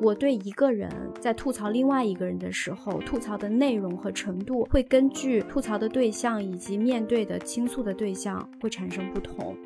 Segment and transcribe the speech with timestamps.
[0.00, 0.90] 我对一个人
[1.20, 9.56] 在吐槽另外一个人的时候，吐槽的内容和程度会根据吐槽的对象以及面对的倾诉的对象会产生不同。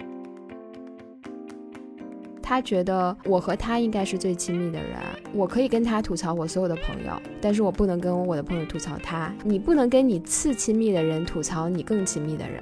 [2.41, 4.99] 他觉得我和他应该是最亲密的人，
[5.33, 9.35] 我可以跟他吐槽我所有的朋友，但是我不能跟我的朋友吐槽他。
[9.45, 12.61] 你不能跟你次亲密的人吐槽你更亲密的人。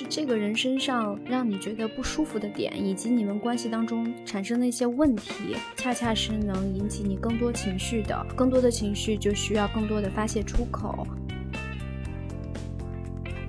[0.00, 8.26] 是这个人身上让你觉得不舒服的点，以及你们关系当中产生的一些问题，恰恰是能引起你更多情绪的。
[8.34, 11.06] 更多的情绪就需要更多的发泄出口。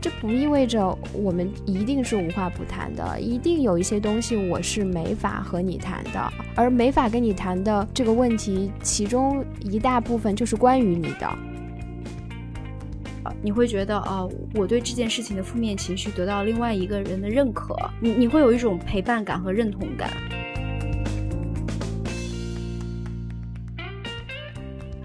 [0.02, 11.34] 这不意味着我们一定是无话不谈的，一定有一些东西我是没法和你谈的，而没法跟你谈的这个问题，其中一大部分就是关于你的。
[13.44, 20.12] 你会觉得，哦，我对这件事情的负面情绪得到另外一个人的认可，你你会有一种陪伴感和认同感。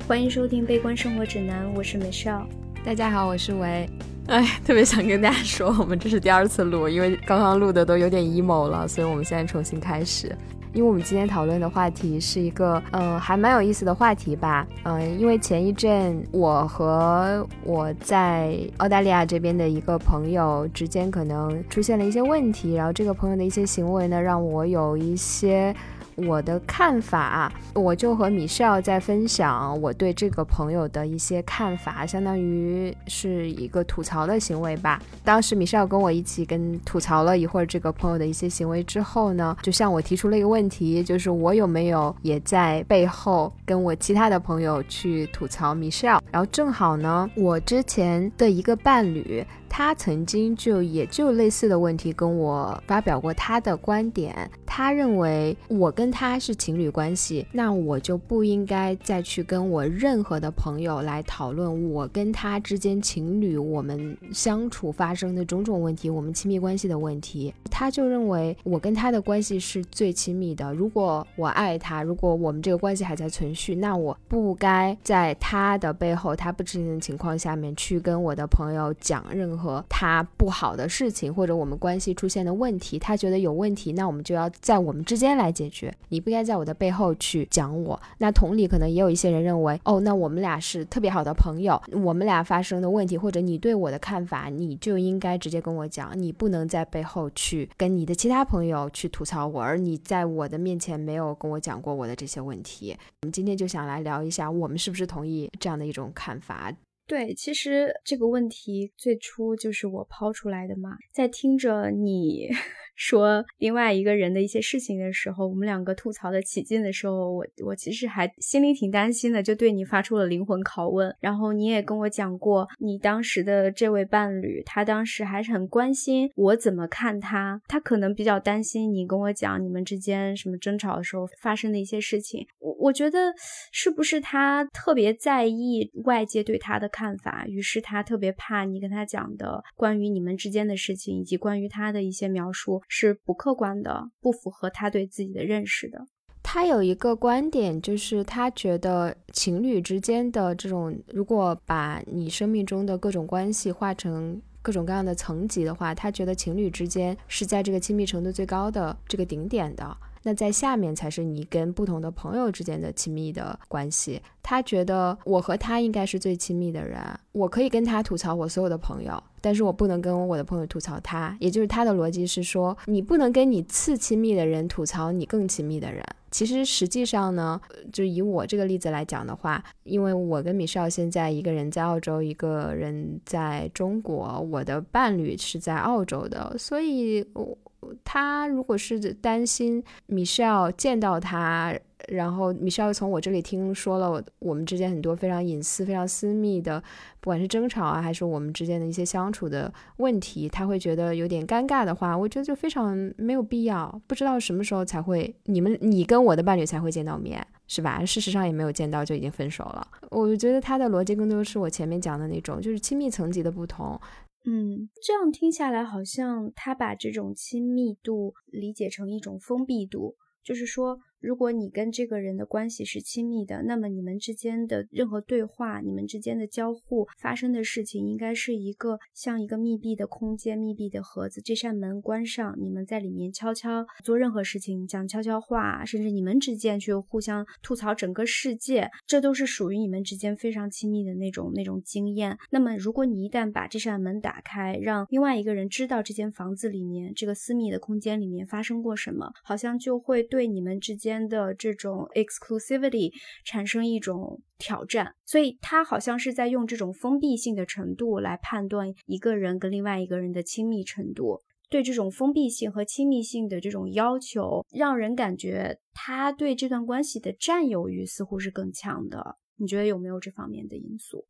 [0.07, 2.45] 欢迎收听《悲观生活指南》，我是 Michelle。
[2.85, 3.89] 大家好，我是维。
[4.27, 10.31] 哎，特别想跟大家说，我们这是第二次录，因为刚刚录的都有点 emo 了，所以我们现在重新开始。
[10.73, 14.67] 因为我们今天讨论的话题是一个，嗯，还蛮有意思的话题吧。
[14.85, 25.75] 嗯，因为前一阵我和我在澳大利亚这边的一个朋友之间可能出现了一些问题，然后这个朋友的一些行为呢，让我有一些。
[26.17, 35.01] 我的看法，我就和米少在分享我对这个朋友的一些看法，相当于是一个吐槽的行为吧。
[35.23, 46.23] 当时米少跟我一起跟吐槽了一会儿这个朋友的一些行为之后呢，就向我提出了一个问题，就是我有没有也在背后跟我其他的朋友去吐槽米少。
[46.33, 49.45] 然后正好呢，我之前的一个伴侣。
[49.79, 67.53] 他曾经就也就类似的问题跟我发表过他的观点，他认为我跟他是情侣关系，那我就不应该再去跟我任何的朋友来讨论我跟他之间情侣我们相处发生的种种问题，我们亲密关系的问题。
[67.71, 79.66] 他就认为我跟他的关系是最亲密的，如果我爱他，如果我们这个关系还在存续，那我不该在他的背后，他不知情的情况下面去跟我的朋友讲任何。
[79.67, 85.93] 和他不好的事情，或者我们关系出现的问题，他觉得有问题，那我们就要在我们之间来解决。
[86.11, 88.01] 你不该在我的背后去讲我。
[88.19, 102.97] 那同理，可能也有一些人认为，哦，那我们俩是特别好的朋友，我们俩发生的问题，或者你对我的看法，你就应该直接跟我讲，你不能在背后去跟你的其他朋友去吐槽我，而你在我的面前没有跟我讲过我的这些问题。
[103.23, 106.73] 我们今天就想来聊一下，我们是不是同意这样的一种看法？
[107.07, 112.49] 对，其实这个问题最初就是我抛出来的嘛，在听着你。
[112.97, 121.15] 说另外一个人的一些事情的时候，我们两个吐槽的起劲的时候，我我其实还心里挺担心的，就对你发出了灵魂拷问。
[121.21, 132.47] 然后你也跟我讲过，你当时的这位伴侣，他当时还是很关心我怎么看他，他可能比较担心你跟我讲你们之间什么争吵的时候发生的一些事情。
[132.59, 133.35] 我我觉得
[133.71, 142.81] 是不是他特别在意外界对他的看法，于是他特别怕你跟他讲的关于你们之间的事情，以及关于他的一些描述。
[142.89, 146.07] 是不客观的，不符合他对自己的认识的。
[146.43, 159.97] 他有一个观点，就是他觉得情侣之间的这种，如果把你生命中的各种关系化成各种各样的层级的话，他觉得情侣之间是在这个亲密程度最高的这个顶点的。
[160.23, 164.21] 那在下面才是你跟不同的朋友之间的亲密的关系。
[164.43, 167.01] 他觉得我和他应该是最亲密的人，
[167.33, 171.37] 我可以跟他吐槽我所有的朋友，但是我不能跟我的朋友吐槽他。
[171.39, 176.05] 也就是他的逻辑是说，你不能跟你次亲密的人吐槽你更亲密的人。
[176.33, 177.61] 其实实际上呢，
[177.93, 187.57] 就以我这个例子来讲的话，因为我跟米少现在一个人在澳洲，一个人在中国，我的伴侣是在澳洲的，所以我。
[188.03, 191.73] 他如果是担心米歇尔见到他，
[192.09, 196.83] 然后米歇尔从我这里听说了我们之间很多非常隐私、非常私密的，
[197.21, 204.01] 不管是争吵啊，还是我们之间的一些相处的问题，他会觉得有点尴尬的话，我觉得就非常没有必要。
[204.07, 208.05] 不知道什么时候才会你们你跟我的伴侣才会见到面，是吧？
[208.05, 209.87] 事实上也没有见到就已经分手了。
[210.11, 214.01] 我觉得他的逻辑更多是我前面讲的那种，就是亲密层级的不同。
[214.49, 220.15] 嗯，这样听下来，好像他把这种亲密度理解成一种封闭度，
[220.45, 231.41] 就是说，如果你跟这个人的关系是亲密的，那么你们之间的任何对话、你们之间的交互发生的事情，应该是一个像一个密闭的空间、密闭的盒子。
[231.41, 242.37] 这扇门关上，你们在里面悄悄做任何事情，讲悄悄话，甚至你们之间去互相吐槽整个世界，这都是属于你们之间非常亲密的那种那种经验。
[242.51, 251.06] 那么，如果你一旦把这扇门打开，让另外一个人知道这间房子里面这个私密的空间里面发生过什么，好像就会对你们之间。
[251.07, 253.13] 间的这种 exclusivity
[253.45, 261.43] 产生一种挑战，所以他好像是在用这种封闭性的程度来判断一个人跟另外一个人的亲密程度。
[261.69, 269.37] 对这种封闭性和亲密性的这种要求，让人感觉他对这段关系的占有欲似乎是更强的。
[269.57, 271.25] 你觉得有没有这方面的因素？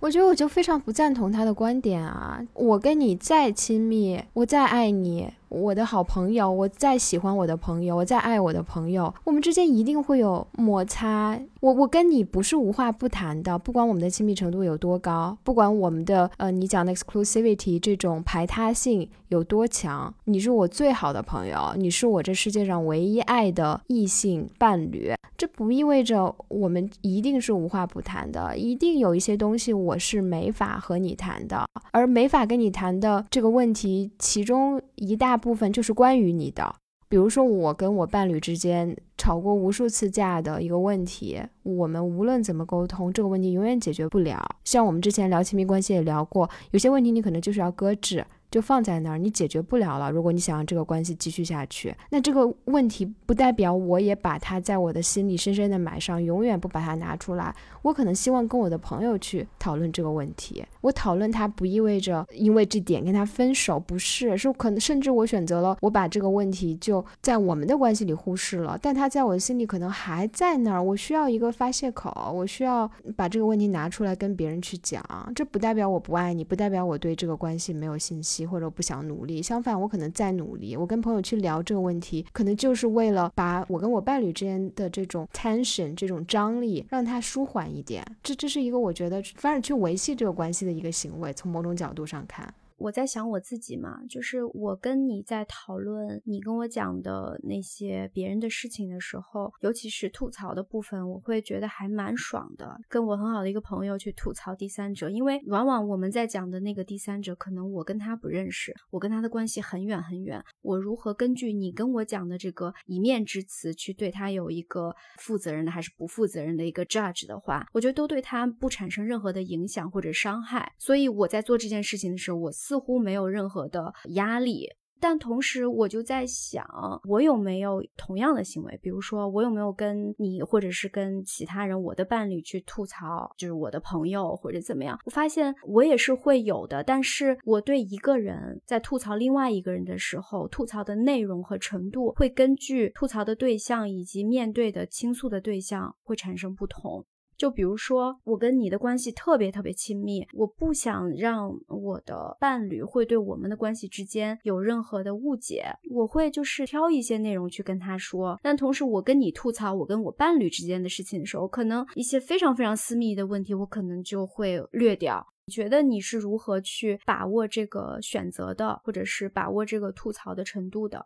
[0.00, 2.40] 我觉得我就非常不赞同他的观点啊！
[2.54, 5.30] 我跟你再亲密，我再爱你。
[5.52, 11.38] 我的好朋友，我再喜欢我的朋友，我再爱我的朋友，我们之间一定会有摩擦。
[11.60, 25.12] 我我跟你不是无话不谈的，不管我们的亲密程度有多高，不管我们的呃你讲的 exclusivity 这种排他性有多强，你是我最好的朋友，你是我这世界上唯一爱的异性伴侣。
[25.36, 35.41] 这不意味着我们一定是无话不谈的，一定有一些东西我是没法和你谈的，而没法跟你谈的这个问题，其中一大。
[35.42, 36.74] 部分就是关于你的，
[37.08, 44.40] 比如说我跟我伴侣之间吵过无数次架的一个问题，我们无论怎么沟通，这个问题永远解决不了。
[44.64, 48.24] 像我们之前聊亲密关系也聊过，有些问题你可能就是要搁置。
[48.52, 50.10] 就放在那儿，你解决不了了。
[50.10, 57.52] 如果你想让这个关系继续下去，那这个问题不代表我也把它在我的心里深深的埋上，永远不把它拿出来。
[57.80, 60.62] 我可能希望跟我的朋友去讨论这个问题。
[60.82, 70.82] 我讨论它不意味着因为这点跟他分手，不是，是可能甚至我选择了我把这个问题就在我们的关系里忽视了，但他在我的心里可能还在那儿。
[70.82, 75.02] 我需要一个发泄口，我需要把这个问题拿出来跟别人去讲。
[75.34, 78.41] 这不代表我不爱你，不代表我对这个关系没有信心。
[78.46, 80.76] 或者不想努力，相反，我可能在努力。
[80.76, 88.04] 我跟朋友去聊这个问题，可能就是为了把我跟我伴侣之间的这种 tension 这种张力让它舒缓一点。
[88.22, 91.32] 这这是一个我觉得反而去维系这个关系的一个行为。
[91.32, 92.52] 从某种角度上看。
[92.82, 102.80] 我在想我自己嘛，就是我跟你在讨论你跟我讲的那些别人的事情的时候，尤其是吐槽的部分，我会觉得还蛮爽的。
[102.88, 110.42] 跟我很好的一个朋友去吐槽第三者，因为往往我们在讲的那个第三者，可能我跟他不认识，我跟他的关系很远很远。
[110.62, 120.72] 我如何根据你跟我讲的这个一面之词，去对他有一个负责任的还是不负责任的一个 judge 的话，我觉得都对他不产生任何的影响或者伤害。
[120.78, 122.50] 所以我在做这件事情的时候，我。
[122.72, 124.66] 似乎没有任何的压力，
[124.98, 126.64] 但同时我就在想，
[127.06, 128.80] 我有没有同样的行为？
[128.82, 134.98] 比如说，我有没有跟你，或者是跟其他人，我的伴侣去吐槽，就是我的朋友或者怎么样？
[135.04, 147.04] 我发现我也是会有的，但是我对一个人在吐槽另外一个人的时候，吐槽的内容和程度会根据吐槽的对象以及面对的倾诉的对象会产生不同。
[147.42, 158.38] 就比如说，我跟你的关系特别特别亲密，我不想让我的伴侣会对我们的关系之间有任何的误解，我会就是挑一些内容去跟他说。
[158.44, 165.26] 但同时，我跟你吐槽我跟我伴侣之间的事情的时候，可能一些非常非常私密的问题，我可能就会略掉。
[165.46, 171.04] 你觉得你是如何去把握这个选择的，或者是把握这个吐槽的程度的？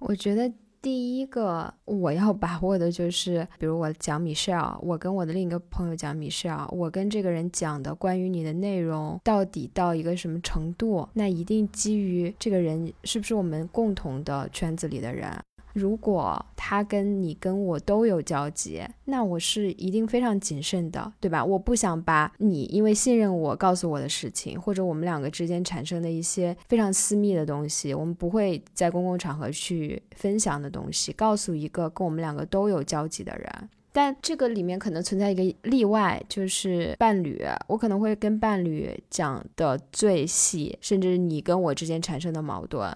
[0.00, 0.52] 我觉得。
[0.82, 15.30] 第一个我要把握的就是，比如我讲 Michelle，我跟我的另一个朋友讲 Michelle，我跟这个人讲的关于你的内容到底到一个什么程度，那一定基于这个人是不是我们共同的圈子里的人。
[15.72, 21.44] 如果他跟你跟我都有交集，那我是一定非常谨慎的，对吧？
[21.44, 33.68] 我不想把你因为信任我告诉我的事情，或者我们两个之间产生的一些非常私密的东西，我们不会在公共场合去分享的东西，告诉一个跟我们两个都有交集的人。
[33.92, 42.92] 但这个里面可能存在一个例外，就是伴侣，我可能会跟伴侣讲的最细，甚至你跟我之间产生的矛盾，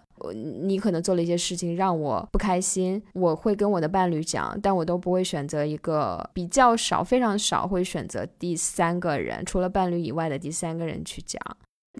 [0.62, 11.40] 你可能做了一些事情让我不开心，我会跟我的伴侣讲，但我都不会选择一个比较少、非常少会选择第三个人，除了伴侣以外的第三个人去讲。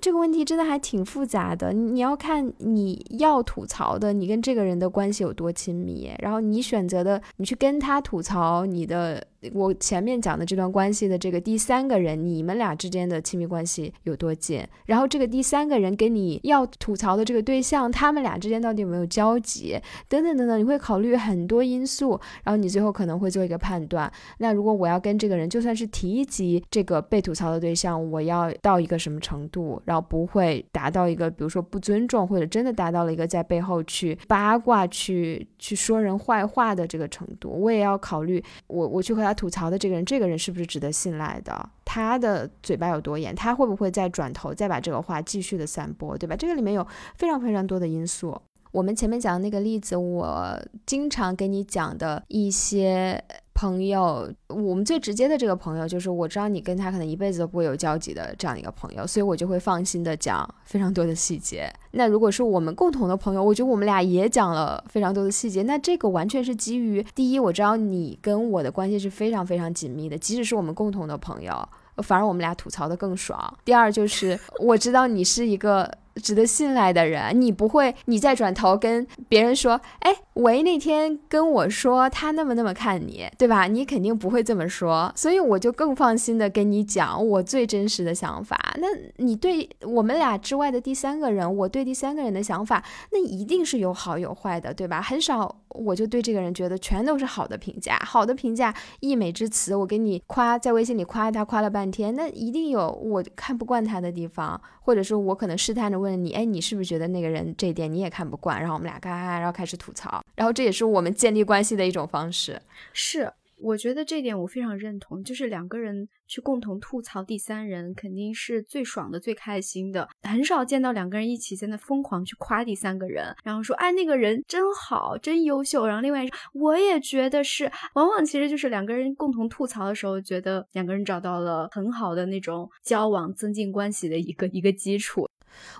[0.00, 14.64] 这个问题真的还挺复杂的，你要看你要吐槽的，你跟这个人的关系有多亲密，然后你选择的，你去跟他吐槽你的我前面讲的这段关系的这个第三个人，你们俩之间的亲密关系有多近？
[14.86, 19.78] 然后这个第三个人跟你要吐槽的这个对象，他们俩之间到底有没有交集？
[20.08, 24.10] 等等等等，你会考虑很多因素，然后你最后可能会做一个判断。
[24.38, 41.68] 那如果我要跟这个人，就算是提及这个被吐槽的对象，我要到一个什么程度，然后不会达到一个，比如说不尊重，或者真的达到了一个在背后去八卦、去去说人坏话的这个程度，我也要考虑，我我去和他吐槽的这个人，这个人是不是值得信赖的？
[41.84, 43.34] 他的嘴巴有多严？
[43.34, 46.34] 他会不会再转头再把这个话继续的散播，对吧？
[46.34, 46.86] 这个里面有
[47.16, 48.40] 非常非常多的因素。
[48.72, 53.22] 我们前面讲的那个例子，我经常给你讲的一些
[53.54, 61.72] 朋友，我们最直接的这个朋友，就是我知道你跟他可能一辈子都不会有交集的这样一个朋友，所以我就会放心的讲非常多的细节。
[61.92, 65.62] 那如果是我们共同的朋友，我觉得我们俩也讲了非常多的细节。
[65.62, 71.68] 那这个完全是基于第一，我知道你跟我的关系是非常非常紧密的，即使是我们共同的朋友，
[72.02, 73.56] 反而我们俩吐槽的更爽。
[73.64, 75.90] 第二就是我知道你是一个。
[76.22, 83.66] 值得信赖的人，你不会，你再转头跟别人说，哎，喂，那天跟我说他那么那么看你，对吧？
[83.66, 88.74] 你肯定不会这么说，所以我就更放心的跟你讲我最真实的想法。
[88.78, 95.02] 那你对我们俩之外的第三个人，我对第三个人的想法，那一定是有好有坏的，对吧？
[95.02, 105.98] 很少我就对这个人觉得全都是好的评价，好的评价溢美之词，我给你夸，在微信里夸他夸了半天，那一定有我看不惯他的地方，或者说我可能试探着。
[105.98, 108.60] 问你，哎，你是不是觉得那个人这一点你也看不惯？
[108.60, 112.60] 然后我们俩嘎嘎，然后开始吐槽，然后这也是我们建立关系的一种方式，
[112.92, 113.32] 是。
[113.56, 120.08] 我觉得这点我非常认同，就是两个人去共同吐槽第三人，肯定是最爽的、最开心的。
[120.22, 135.28] 很少见到两个人一起在那疯狂去夸第三个人，然后说：“哎，那个人真好，真优秀。”然后另外我也觉得是，往往其实就是两个人共同吐槽的时候，觉得两个人找到了很好的那种交往、增进关系的一个一个基础。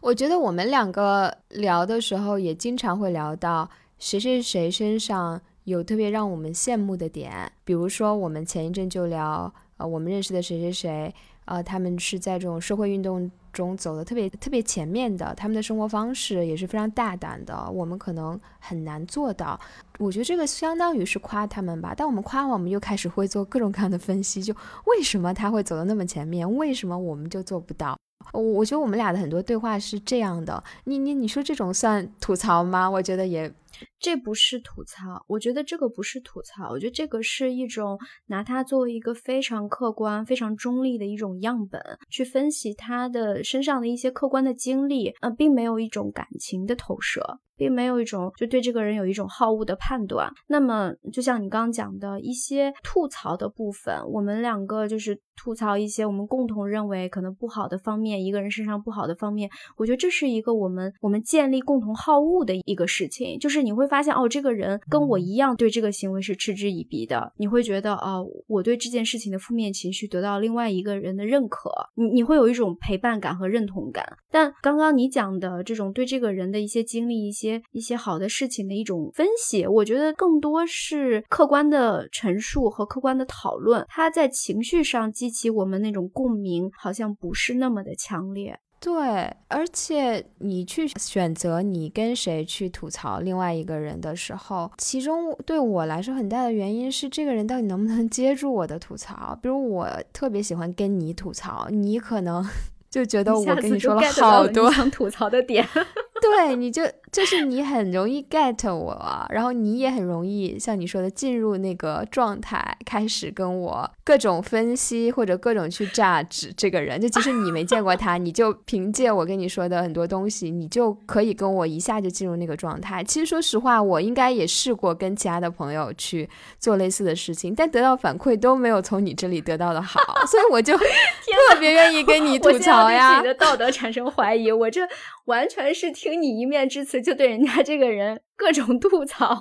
[0.01, 5.43] 我觉得我们两个聊的时候，也经常会聊到谁谁谁身上。
[5.65, 11.15] 有特别让我们羡慕的点，比如说我们前一阵就聊，呃，我们认识的谁谁谁，
[11.47, 19.59] 呃，他们是在这种社会运动中走的特别特别前面的，他们的生活方式也是非常大胆的，我们可能很难做到。
[19.99, 24.55] 我觉得这个相当于是夸他们吧，但我们夸完，我们又开始会做各种各样的分析，就
[24.85, 27.97] 为什么他会走的那么前面，为什么我们就做不到？
[28.33, 32.91] 我我觉得我们俩的很多对话是这样的，你你你说这种算吐槽吗？
[32.91, 33.51] 我觉得也。
[33.99, 47.41] 这不是吐槽，我觉得这个不是吐槽，我觉得这个是一种拿它作为一个非常客观、非常中立的一种样本去分析他的身上的一些客观的经历，呃，并没有一种感情的投射。
[47.57, 50.29] 并没有一种就对这个人有一种好恶的判断。
[50.49, 59.49] 那么，就像你刚刚讲的一些吐槽的部分，我们两个就是吐槽一些我们共同认为可能不好的方面，一个人身上不好的方面。
[59.77, 63.39] 我觉得这是一个我们我们建立共同好恶的一个事情。
[63.39, 67.33] 就是你会发现，哦，这个人跟我一样对这个行为是嗤之以鼻的。
[67.39, 74.05] 你会觉得，哦，我对这件事情的负面情绪得到另外一个人的认可，你你会有一种陪伴感和认同感。
[74.31, 77.55] 但刚刚你讲的这种对这个人的一些经历，一些。
[77.73, 83.85] 一些好的事情的一种分析，我觉得更多是客观的陈述和客观的讨论。
[83.89, 88.59] 他在情绪上激起我们那种共鸣，好像不是那么的强烈。
[88.85, 99.39] 对，而且你去选择你跟谁去吐槽另外一个人的时候，其中对我来说很大的原因是这个人到底能不能接住我的吐槽。
[99.41, 102.47] 比如我特别喜欢跟你吐槽，你可能
[102.95, 105.67] 就觉得我跟你说了好多想吐槽的点。
[106.23, 106.83] 对，你就
[107.13, 116.99] 就是你很容易 get 我，然后你也很容易像你说的进入那个状态，开始跟我各种分析或者各种去 judge 这个人。
[116.99, 123.03] 就即使你没见过他，你就凭借我跟你说的很多东西，你就可以跟我一下就进入那个状态。
[123.05, 126.27] 其实说实话，我应该也试过跟其他的朋友去
[126.59, 133.15] 做类似的事情，但得到反馈都没有从你这里得到的好，所以我就特别愿意跟 你吐槽呀。
[133.15, 134.83] 对自己的道德产生怀疑，我这
[135.27, 136.21] 完全是听。
[136.21, 139.41] 你一面之词就对人家这个人各种吐槽，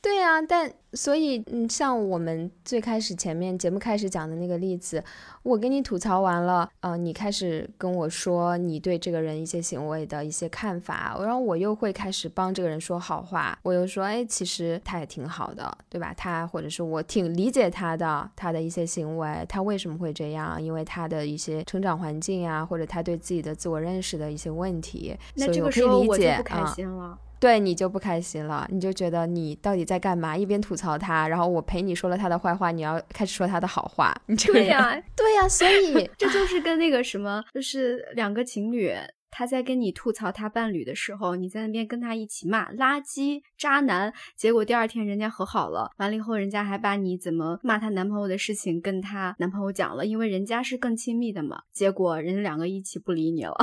[0.00, 0.72] 对啊，但。
[0.94, 5.04] 所以，嗯，像我们最开始前面节目开始讲的那个例子，
[5.42, 16.14] 我跟你吐槽完了，呃，你开始跟我说你对这个人一些行为的一些看法，然后我又会开始帮这个人说好话，我又说，哎，其实他也挺好的，对吧？
[16.16, 20.60] 他或者是我挺理解他的，他的一些行为，他为什么会这样？
[20.60, 27.18] 因为他的一些成长环境啊，或者他对自己的自我认识的一些问题，那这个时候我就不开心了。
[27.40, 30.36] 对你就不开心了，你就觉得你到底在干嘛？
[30.36, 34.14] 一边吐槽他，然后我陪你说了他的坏话，你要开始说他的好话。
[34.46, 38.92] 对呀，对呀，所以 这就是跟那个什么，就是两个情侣。
[39.30, 53.54] 他在跟你吐槽他伴侣的时候，你在那边跟他一起骂垃圾、渣男，结果第二天人家和好了，完了以后人家还把你怎么骂她男朋友的事情跟她男朋友讲了，因为人家是更亲密的嘛，结果人家两个一起不理你了。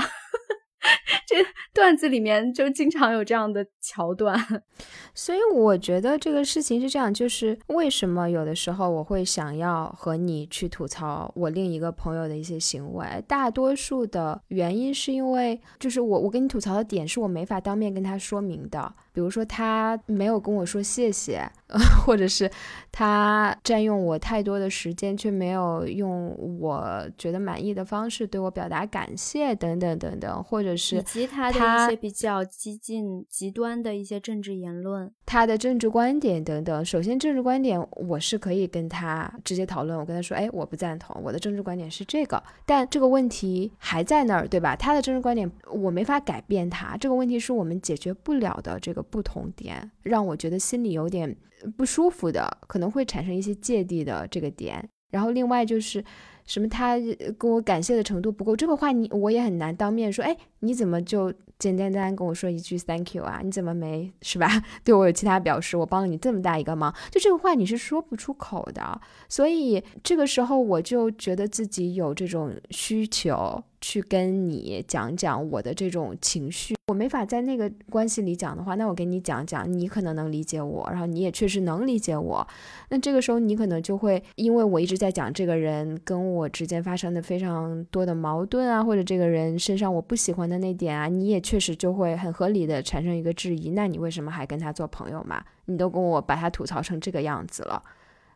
[1.27, 1.35] 这
[1.73, 4.37] 段子里面就经常有这样的桥段，
[5.13, 18.93] 所以我觉得这个事情是这样，就是为什么有的时候我会想要和你去吐槽我另一个朋友的一些行为，大多数的原因是因为，就是我我跟你吐槽的点是我没法当面跟他说明的。
[19.13, 21.41] 比如说他没有跟我说谢谢，
[22.05, 22.51] 或者是
[22.91, 26.85] 他占用我太多的时间，却没有用我
[27.17, 36.83] 觉得满意的方式对我表达感谢，等等等等，或者是以及他的一些比较激进、极端的一些政治言论，他的政治观点等等。
[36.83, 44.75] 首先，政治观点我是可以跟他直接讨论，我跟他说，哎，我不赞同，我的政治观点是这个，但这个问题还在那儿，对吧？
[44.75, 49.05] 他的政治观点我没法改变，他这个问题是我们解决不了的，这个。
[49.15, 51.33] 不同点让我觉得心里有点
[51.77, 54.83] 不舒服的，可能会产生一些芥蒂的这个点。
[55.11, 56.03] 然后另外就是
[56.45, 56.97] 什么，他
[57.37, 60.23] 跟我感谢的程度不够，这个话你我也很难当面说。
[60.23, 63.41] 哎，你怎么就简简单单跟我说一句 thank you 啊？
[63.43, 64.47] 你怎么没是吧？
[64.83, 65.75] 对我有其他表示？
[65.75, 69.01] 我帮了你这么大一个忙，就这个话你是说不出口的。
[69.27, 73.63] 所以这个时候我就觉得自己有这种需求。
[73.85, 82.47] 去跟你讲讲我的这种情绪，我没法在那个关系里讲的话，那我给你讲讲，你可能能理解我，然后你也确实能理解我，
[82.89, 95.45] 那这个时候你可能就会因为我一直在讲这个人跟我之间发生的非常多的矛盾啊，或者这个人身上我不喜欢的那点啊，你也确实就会很合理的产生一个质疑，那你为什么还跟他做朋友嘛？
[95.65, 97.83] 你都跟我把他吐槽成这个样子了，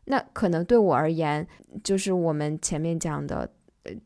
[0.05, 1.47] 那可能对我而言，
[1.83, 3.49] 就是我们前面讲的。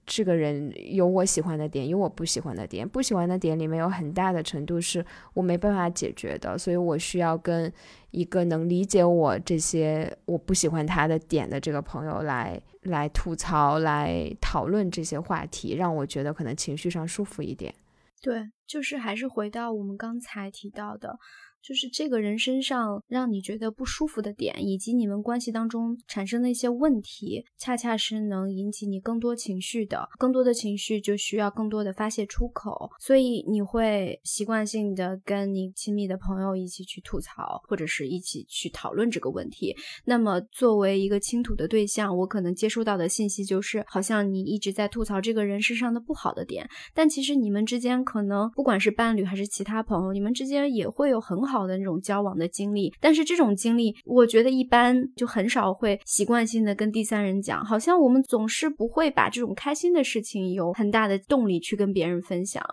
[0.06, 7.72] 这个人有我喜欢的点，有我不喜欢的点，不喜欢的点里面有很大的程度是我没办法解决的，所以我需要跟
[8.12, 17.74] 一个能理解我这些我不喜欢他的点的这个朋友来来吐槽，来讨论这些话题，让我觉得可能情绪上舒服一点。
[18.22, 21.18] 对，就是还是回到我们刚才提到的。
[21.64, 30.06] 就是这个人身上让你觉得不舒服的点，以及你们关系当中产生的一些问题，恰恰是能引起你更多情绪的。
[30.20, 39.74] 更多的情绪就需要更多的发泄出口，所以你会习惯性的跟你亲密的朋友一起去吐槽，或者是一起去讨论这个问题。
[40.04, 51.53] 那么作为一个倾吐的对象，我可能接收到的信息就是，好像你一直在吐槽这个人身上的不好的点，但其实你们之间可能不管是伴侣还是其他朋友，你们之间也会有很好。
[51.54, 62.64] 好的那种交往的经历，但是这种经历，我觉得一般就很少会习惯性的跟第三人讲，好像我们总是不会把这种开心的事情有很大的动力去跟别人分享。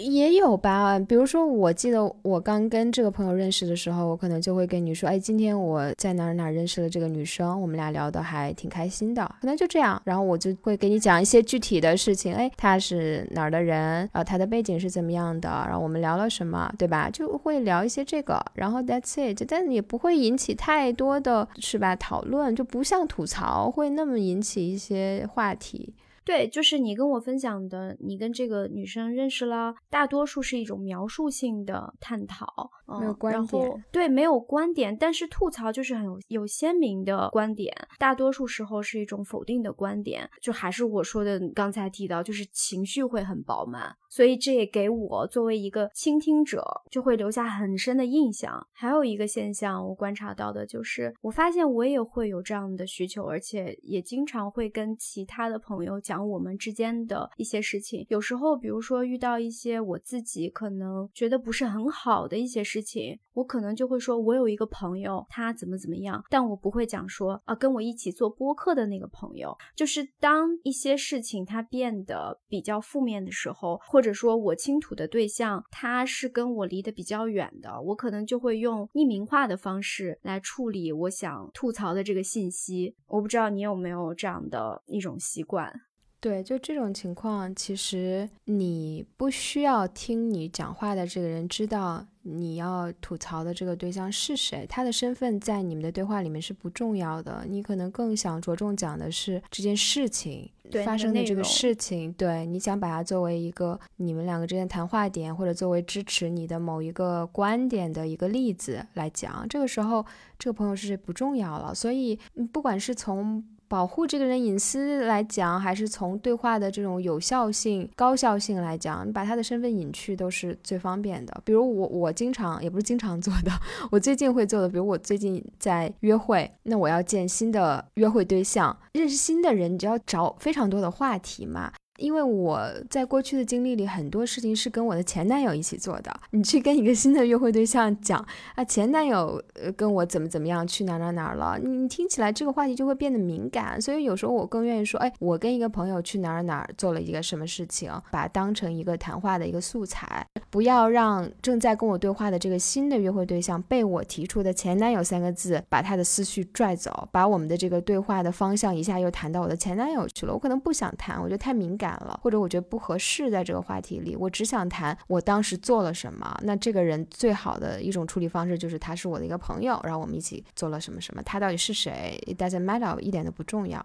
[0.00, 10.02] 也有吧，比如说，我记得我刚跟这个朋友认识的时候，我可能就会跟你说，哎，今天我在哪儿哪儿认识了这个女生，我们俩聊得还挺开心的，可能就这样。
[10.04, 13.78] 然后我就会给你讲一些具体的事情，哎，她是哪儿的人，
[14.12, 17.08] 然后她的背景是怎么样的，然后我们聊了什么，对吧？
[17.08, 25.94] 就会聊一些这个，然后 that's it，但也不会引起太多的是吧讨论，就不像吐槽会那么引起一些话题。
[26.24, 33.84] 对，就是你跟我分享的，你跟这个女生认识了，大多数是一种描述性的探讨，没有观点。
[33.92, 40.28] 对，没有观点，但是吐槽就是很有有鲜明的观点，大多数时候是一种否定的观点。
[40.42, 48.66] 就还是我说的，刚才提到，就是情绪会很饱满，所以这也给我作为一个倾听者，就会留下很深的印象。
[48.72, 56.26] 还有一个现象，我观察到的就是，我发现我也会有这样的需求，而且也经常会跟其他的朋友讲。
[56.26, 82.94] 我们之间的一些事情，有时候，比如说遇到一些我自己可能觉得不是很好的一些事情，我可能就会说，我有一个朋友，他怎么怎么样，但我不会讲说啊，跟我一起做播客的那个朋友，就是当一些事情它变得比较负面的时候，或者或者说我倾吐的对象他是跟我离得比较远的，我可能就会用匿名化的方式来处理我想吐槽的这个信息。
[83.08, 85.74] 我不知道你有没有这样的一种习惯。
[86.18, 97.44] 对，就这种情况，其实你不需要听你讲话的这个人知道你要吐槽的这个对象是谁，他的身份在你们的对话里面是不重要的。
[97.48, 100.50] 你可能更想着重讲的是这件事情
[100.84, 109.46] 发生的这个事情，对，你想把它作为一个你们两个之间谈话点，或者作为支持你的某一个观点的一个例子来讲。
[109.48, 110.04] 这个时候，
[110.38, 111.72] 这个朋友是谁不重要了。
[111.72, 112.18] 所以，
[112.52, 121.40] 不管是从保护这个人隐私来讲，还是从对话的这种有效性、高效性来讲，你把他的身份隐去都是最方便的。
[121.44, 123.50] 比如我，我经常也不是经常做的，
[123.90, 131.72] 我最近会做的，比如我最近在约会，那我要见新的约会对象，认识新的人，你就要找非常多的话题嘛。
[131.98, 136.14] 因为我在过去的经历里，很多事情是跟我的前男友一起做的。
[136.30, 143.80] 你去跟一个新的约会对象讲啊，前男友呃跟我怎么怎么样，去哪哪哪了，你听起来这个话题就会变得敏感。
[143.80, 160.32] 所以有时候我更愿意说，哎，我跟一个朋友去哪儿哪儿做了一个什么事情，把它当成一个谈话的一个素材，不要让正在跟我对话的这个新的约会对象被我提出的前男友三个字把他的思绪拽走，把我们的这个对话的方向一下又谈到我的前男友去了。
[160.32, 161.85] 我可能不想谈，我觉得太敏感。
[161.94, 166.38] 了，或者我觉得不合适，在这个话题里，我只想谈我当时做了什么。
[166.42, 171.22] 那这个人最好的一种处理方式就是他是我的一个朋友，然后我们一起做了什么什么。
[171.22, 173.84] 他到底是谁，it doesn't matter，一点都不重要。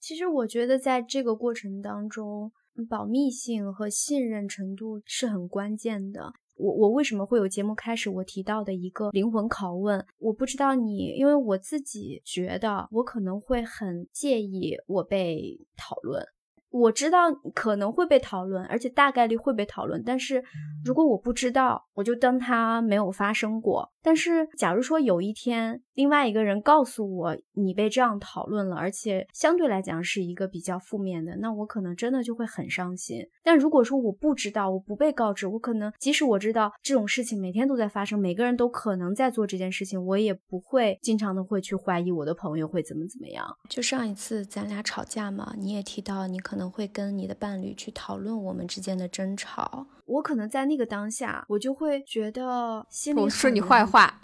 [0.00, 2.50] 其实我觉得在这个过程当中，
[2.88, 6.32] 保密性和信任程度是很关键的。
[6.58, 10.02] 我我为什么会有节目开始我提到的一个灵魂拷问？
[10.18, 16.26] 我不知道你，因为我自己觉得我可能会很介意我被讨论。
[16.70, 20.02] 我知道可能会被讨论，而且大概率会被讨论。
[20.04, 20.42] 但是
[20.84, 23.90] 如果我不知道，我就当它没有发生过。
[24.06, 33.18] 但是假如说有一天，另外一个人告诉我你被这样讨论了，而且相对来讲是一个比较负面的，那我可能真的就会很伤心。
[33.42, 43.44] 但如果说我不知道，我不被告知，我可能即使我知道这种事情每天都在发生，每个人都可能在做这件事情，我也不会经常的会去怀疑我的朋友会怎么怎么样。
[43.68, 46.66] 就上一次咱俩吵架嘛，你也提到你可能。
[46.76, 49.86] 会跟你的伴侣去讨论我们之间的争吵。
[50.06, 54.20] 我可能在那个当下，我就会觉得心里我说你坏话，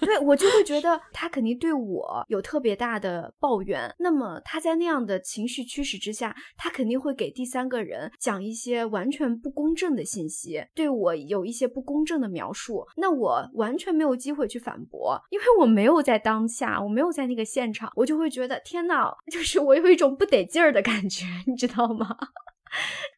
[0.00, 3.94] 对我就会觉得他肯定对我有特别大的抱怨。
[3.98, 12.86] 那么他在那样的情绪驱使之下，他肯定会给第三个人讲一些完全不公正的信息，对我有一些不公正的描述。
[12.96, 22.16] 那我完全没有机会去反驳，因为我没有在当下，我没有在那个现场，我就会觉得天呐， 就是我有一种不得劲儿的感觉，你知道吗？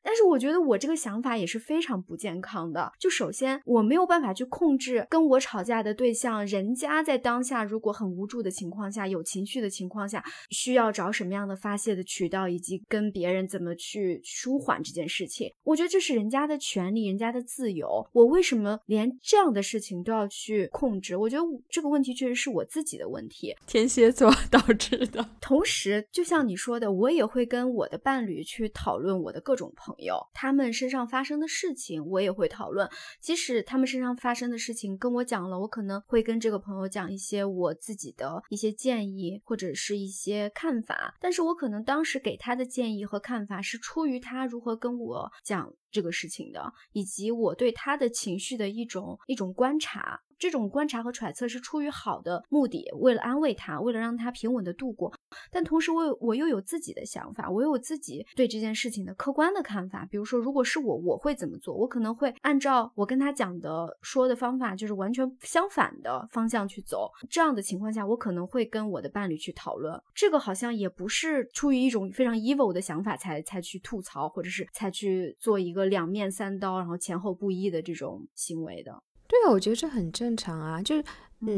[0.02, 2.92] 但是我觉得我这个想法也是非常不健康的。
[2.98, 15.50] 就首先我没有办法去控制跟我吵架的对象，人家在当下如果很无助的情况下，有情绪的情况下，需要找什么样的发泄的渠道，以及跟别人怎么去舒缓这件事情。
[15.62, 18.06] 我觉得这是人家的权利，人家的自由。
[18.12, 21.16] 我为什么连这样的事情都要去控制？
[21.16, 25.26] 我觉得这个问题确实是我自己的问题，天蝎座 导致的。
[25.40, 29.43] 同时，就像你说的，我也会跟我的伴侣去讨论我的。
[29.44, 32.88] 各种朋友，他们身上发生的事情，我也会讨论。
[33.20, 41.14] 即使他们身上发生的事情跟我讲了，我可能会跟这个朋友讲一些我自己的一些建议或者是一些看法。
[41.20, 50.22] 但是我可能当时给他的建议和看法是出于他如何跟我讲这个事情的，以及我对他的情绪的一种一种观察。
[50.44, 55.10] 这种观察和揣测是出于好的目的，为了安慰他，为了让他平稳的度过。
[55.50, 60.06] 但同时，我我又有自己的想法，我有自己对这件事情的客观的看法。
[60.10, 61.74] 比如说，如果是我，我会怎么做？
[61.74, 67.10] 我可能会按照我跟他讲的说的方法，就是完全相反的方向去走。
[67.30, 69.98] 这样的情况下，我可能会跟我的伴侣去讨论。
[70.14, 79.02] 这个好像也不是出于一种非常 evil 的想法才才去吐槽，或者是才去做一个两面三刀，然后前后不一的这种行为的。
[79.50, 80.82] 我觉得这很正常啊。
[80.82, 81.04] 就是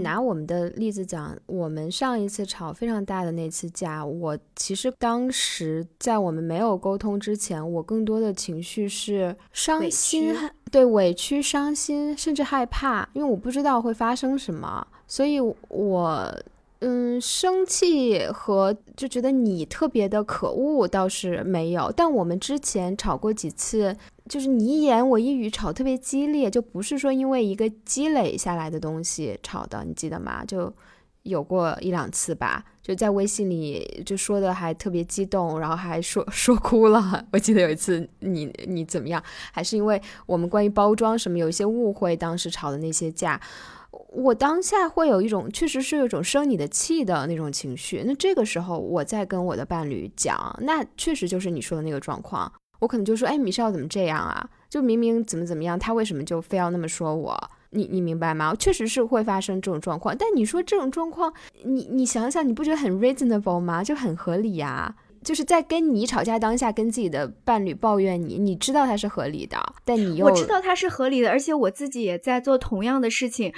[0.02, 10.34] 拿我们的例子讲，我们上一次吵非常大的那次架，我其实当时在我们没有沟通之前，我更多的情绪是伤心，
[10.70, 16.34] 对委屈、伤心，甚至害怕，因为我不知道会发生什么，所以我。
[16.80, 23.96] 嗯，生气和就觉得你特别的可恶倒是没有，但我们之前吵过几次，
[24.28, 30.44] 就是你一言我一语吵特别激烈，就不是说因为一个积累下来的东西吵的，你记得吗？
[30.44, 30.72] 就
[31.22, 37.24] 有过一两次吧，就在微信里就说的还特别激动，然后还说 说哭了。
[37.32, 43.40] 我记得有一次你你怎么样，还是因为我们关于包装什么有一些误会，当时吵的那些架。
[44.10, 48.02] 我当下会有一种确实是有一种生你的气的那种情绪。
[48.06, 52.52] 那这个时候我再跟我的伴侣讲，那确实就是你说的那个状况。
[52.80, 54.48] 我可能就说，哎，米少怎么这样啊？
[54.68, 57.50] 就明明怎么怎么样，他为什么就非要那么说我？
[57.70, 58.54] 你你明白吗？
[58.54, 60.16] 确实是会发生这种状况。
[60.16, 61.32] 但你说这种状况，
[61.64, 63.82] 你你想想，你不觉得很 reasonable 吗？
[63.84, 64.94] 就很合理呀。
[65.24, 73.52] 就是在跟你吵架当下，跟自己的伴侣抱怨你，你知道他是合理的，但你又我知道他是合理的，而且我自己也在做同样的事情，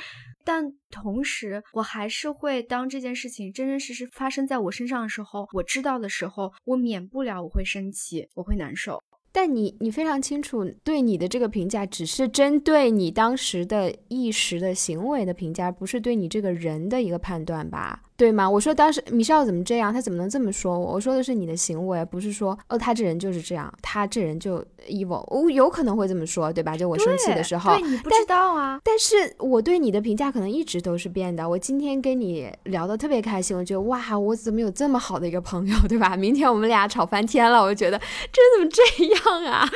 [0.44, 8.98] 但同时我还是会当这件事情真真实实发生在我身上的时候，我知道的时候，我免不了我会生气，我会难受。
[9.31, 18.03] 但你你非常清楚，对你的这个评价只是针对你当时的一时的行为的评价，不是对你这个人的一个判断吧？
[18.18, 18.50] 对吗？
[18.50, 20.94] 我说当时米少怎么这样，他怎么能这么说我？
[20.94, 26.76] 我说的是你的行为，不是说哦他这人就是这样，他这人就 evil，我有可能会这么说，对吧？
[26.76, 28.81] 就我生气的时候，对你不知道啊。
[28.83, 31.48] 但是我对你的评价可能一直都是变的。
[31.48, 36.16] 我今天跟你聊的特别开心，我觉得哇，我怎么有这么好的一个朋友，对吧？
[36.16, 37.96] 明天我们俩吵翻天了，我就觉得
[38.33, 39.64] 这怎么这样啊？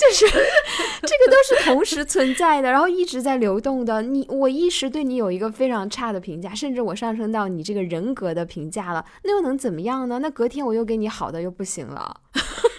[0.00, 4.02] 就是这个都是同时存在的，然后一直在流动的。
[4.02, 7.19] 你我一时对你有一个非常差的评价，甚至我上。
[7.20, 10.18] 升到你这个人格的评价了，那又能怎么样呢？
[10.20, 12.20] 那隔天我又给你好的又不行了。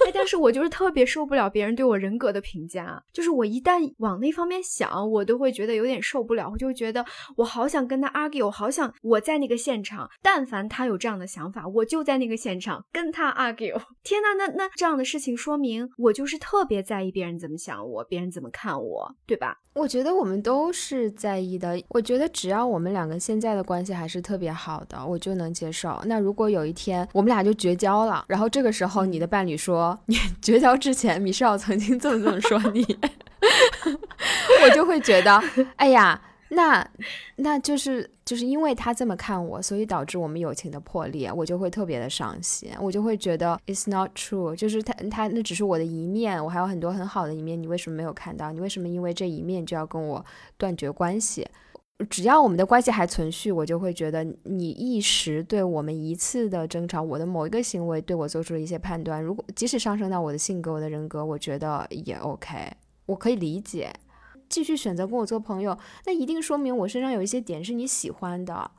[0.06, 6.50] 哎，但是我就是特别受不了别人对我人格的评价，就是我一旦往那方面想，我都会觉得有点受不了。
[6.52, 7.06] 我就会觉得
[7.38, 13.80] 我好想跟他 argue，我好想我在那个现场，但凡他有这样的想法，我就在那个现场跟他 argue。
[14.04, 19.58] 天呐，那那这样的事情说明我就是特别在意别人怎么想我，别人怎么看我，对吧？
[19.74, 21.82] 我觉得我们都是在意的。
[21.88, 25.98] 我觉得只要我们两个现在的关系还是特别好的，我就能接受。
[26.06, 32.86] 那如果有一天我们俩就绝交了，然后这个时候你的伴侣说说你绝交之前米少曾经这么这么说你，
[34.64, 35.42] 我就会觉得，
[35.78, 36.22] 哎呀。
[36.54, 36.86] 那，
[37.38, 48.52] 那就是就是因为他这么看我，所以导致我们友情的破裂，我就会特别的伤心，我就会觉得 it's not true，就是他他那只是我的一面，我还有很多很好的一面，你为什么没有看到？
[48.52, 50.26] 你为什么因为这一面就要跟我
[50.58, 51.48] 断绝关系？
[52.10, 62.72] 只要我们的关系还存续，我就会觉得你一时对我们一次的争吵，我的某一个行为对我做出了一些判断，如果即使上升到我的性格、我的人格，我觉得也 OK，
[63.06, 63.94] 我可以理解。
[64.50, 68.72] 继续选择跟我做朋友，那一定说明我身上有一些点是你喜欢的，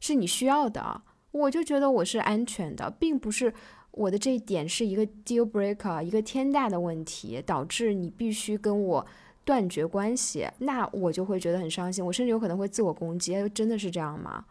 [0.00, 1.02] 是你需要的。
[1.30, 3.54] 我就觉得我是安全的，并不是
[3.92, 9.06] 我的这一点是一个 deal breaker，一个天大的问题，导致你必须跟我
[9.44, 10.48] 断绝关系。
[10.58, 13.48] 那我就会觉得很伤心，我甚至有可能会自我攻击。
[13.50, 14.44] 真的是这样吗？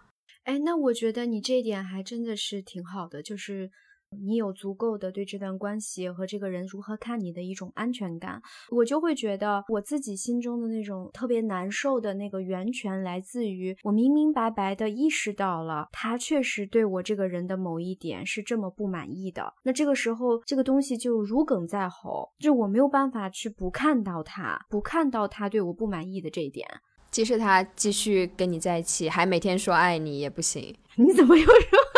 [0.43, 3.71] 哎，那我觉得你这一点还真的是挺好的，就是。
[4.17, 19.53] 你有足够的对这段关系和这个人如何看你的一种安全感，我就会觉得我自己心中的那种特别难受的那个源泉来自于我明明白白的意识到了他确实对我这个人的某一点是这么不满意的。
[19.63, 26.67] 那这个时候这个东西就如鲠在喉，就我没有办法去不看到他，不看到他对我不满意的这一点，
[27.11, 30.75] 即使他继续跟你在一起，还每天说爱你也不行。
[30.95, 31.88] 你怎么又说？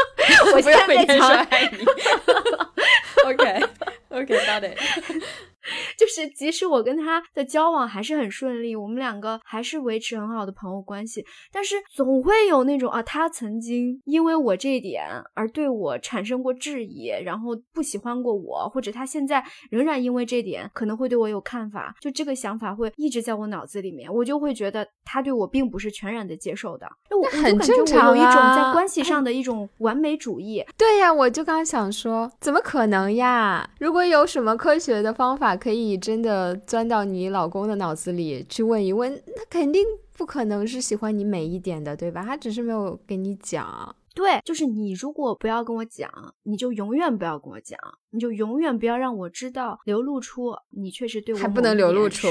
[0.53, 1.85] 我现在在讲你。
[3.25, 4.77] OK，OK，got it。
[5.97, 26.87] 就是，即使我跟他的交往还是很顺利，我们两个还是维持很好的朋友关系，但是总会有那种啊，他曾经因为我这一点而对我产生过质疑，然后不喜欢过我，或者他现在仍然因为这点可能会对我有看法，就这个想法会一直在我脑子里面，我就会觉得他对我并不是全然的接受的。
[27.09, 30.65] 那我很正常啊，有一种在关系上的一种完美主义。
[30.75, 33.69] 对呀，我就刚想说，怎么可能呀？
[33.79, 35.50] 如果有什么科学的方法。
[35.55, 39.83] 可以真的钻到你老公的脑子里去问一问，他肯定
[40.17, 42.23] 不可能是喜欢你美一点的，对吧？
[42.23, 43.95] 他只是没有跟你讲。
[44.13, 46.09] 对，就是你如果不要跟我讲，
[46.43, 52.27] 你就永远不要跟我讲，你就永远不要让我知道，流露出你确实对我还不能流露出，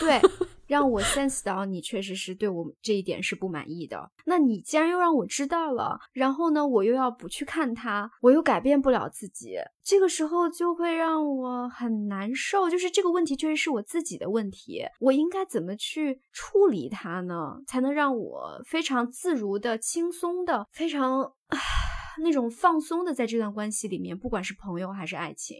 [0.00, 0.20] 对。
[0.66, 4.10] 让我 sense 到你确实是对我这一点是不满意的。
[4.24, 12.70] 那你既然又让我知道了，然后呢，我又要不去看他，我又改变不了自己，这个时候就会让我很难受。
[12.70, 17.56] 就是这个问题确实是我自己的问题，我应该怎么去处理它呢？
[17.66, 21.32] 才能让我非常自如的、轻松的、非常
[22.22, 25.58] 那种放松的在这段关系里面，不管是朋友还是爱情。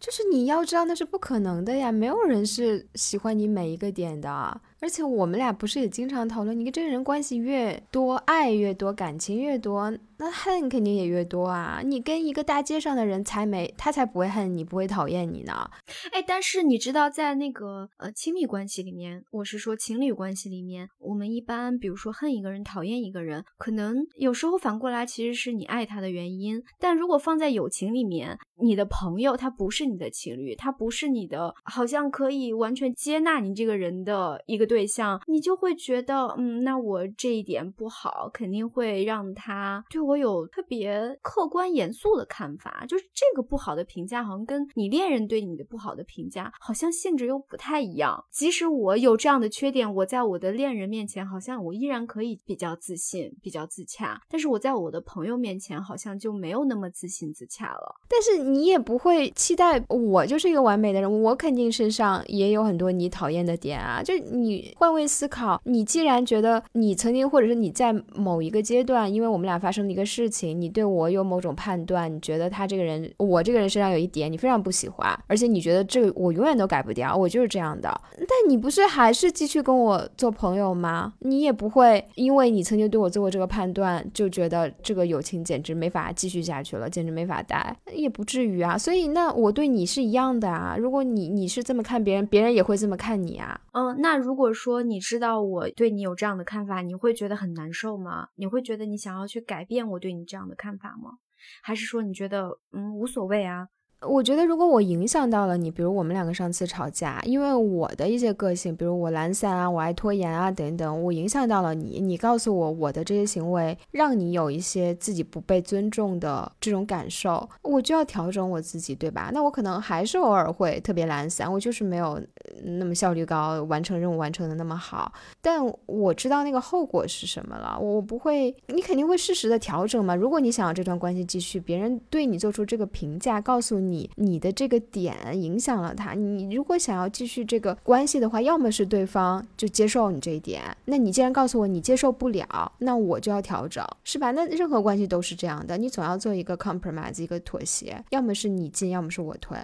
[0.00, 9.90] 就是你要知道那是不可能的呀，没有人是喜欢你每一个点的，而且我们俩不是也经常讨论，你跟这个人关系越多，爱越多，感情越多。
[10.16, 11.80] 那恨肯定也越多啊！
[11.84, 15.68] 你跟一个大街上的人才没，他才不会恨你，不会讨厌你呢。
[16.12, 26.62] 哎，但是你知道，在那个呃亲密关系里面，我是说情侣关系里面，我们一般比如说恨一个人，讨厌一个人，可能有时候反过来其实是你爱他的原因。
[26.78, 40.00] 但如果放在友情里面，你的朋友他不是你的情侣，他不是你的，好像可以完全接纳你这个人的一个对象，你就会觉得，嗯，那我这一点不好，肯定会让他对。
[40.00, 48.22] 我有特别客观严肃的看法，就是这个不好的评价，好像跟你恋人对你的不好的评价，好像性质又不太一样。
[48.32, 57.94] 即使我有这样的缺点，我在我的恋人面前，好像我依然可以比较自信、比较自洽；但是我在我的朋友面前，好像就没有那么自信自洽了。
[58.08, 64.02] 但是你也不会期待我就是一个完美的人，我肯定身上也有很多你讨厌的点啊。
[64.02, 69.94] 就你换位思考，你既然觉得你曾经，或者是你在某一个阶段，因为我们俩发生的。
[69.94, 77.88] 一个事情，你对我有某种判断，你觉得他这个人，我这个人身上有一点你非常不喜欢，而且你觉得这个我永远都改不掉，我就是这样的。
[78.16, 81.12] 但你不是还是继续跟我做朋友吗？
[81.20, 88.76] 你也不会因为你曾经对我做过这个判断，就觉得这个友情简直没法继续下去了，简直没法待，也不至于啊。
[88.76, 90.76] 所以那我对你是一样的啊。
[90.76, 93.60] 如果你你是这么看别人，别人也会这么看你啊。
[93.74, 98.28] 嗯，那如果说你知道我对你有这样的看法，你会觉得很难受吗？
[98.36, 99.86] 你会觉得你想要去改变？
[99.86, 101.18] 我对你这样的看法吗？
[101.62, 103.68] 还是说你觉得嗯无所谓啊？
[104.06, 119.30] 我觉得，如果我影响到了你，比如我们两个上次吵架，因为我的一些个性，比如我懒散啊，我爱拖延啊等等，我影响到了你，你告诉我我的这些行为让你有一些自己不被尊重的这种感受，我就要调整我自己，对吧？
[119.32, 122.20] 那我可能还是偶尔会特别懒散，我就是没有
[122.64, 130.14] 那么效率高，完成任务完成的那么好，但我知道那个后果是什么了，我不会，你肯定会适时的调整嘛。
[130.14, 133.93] 如果你想要这段关系继续，别人对你做出这个评价，告诉你。
[133.94, 144.32] 你你的这个点影响了他，你如果想要继续这个关系的话，要么是对方就接受你这一点，那你既然告诉我你接受不了，那我就要调整，是吧？
[144.32, 149.56] 那任何关系都是这样的，你总要做一个 compromise，一个妥协，要么是你进，要么是我退。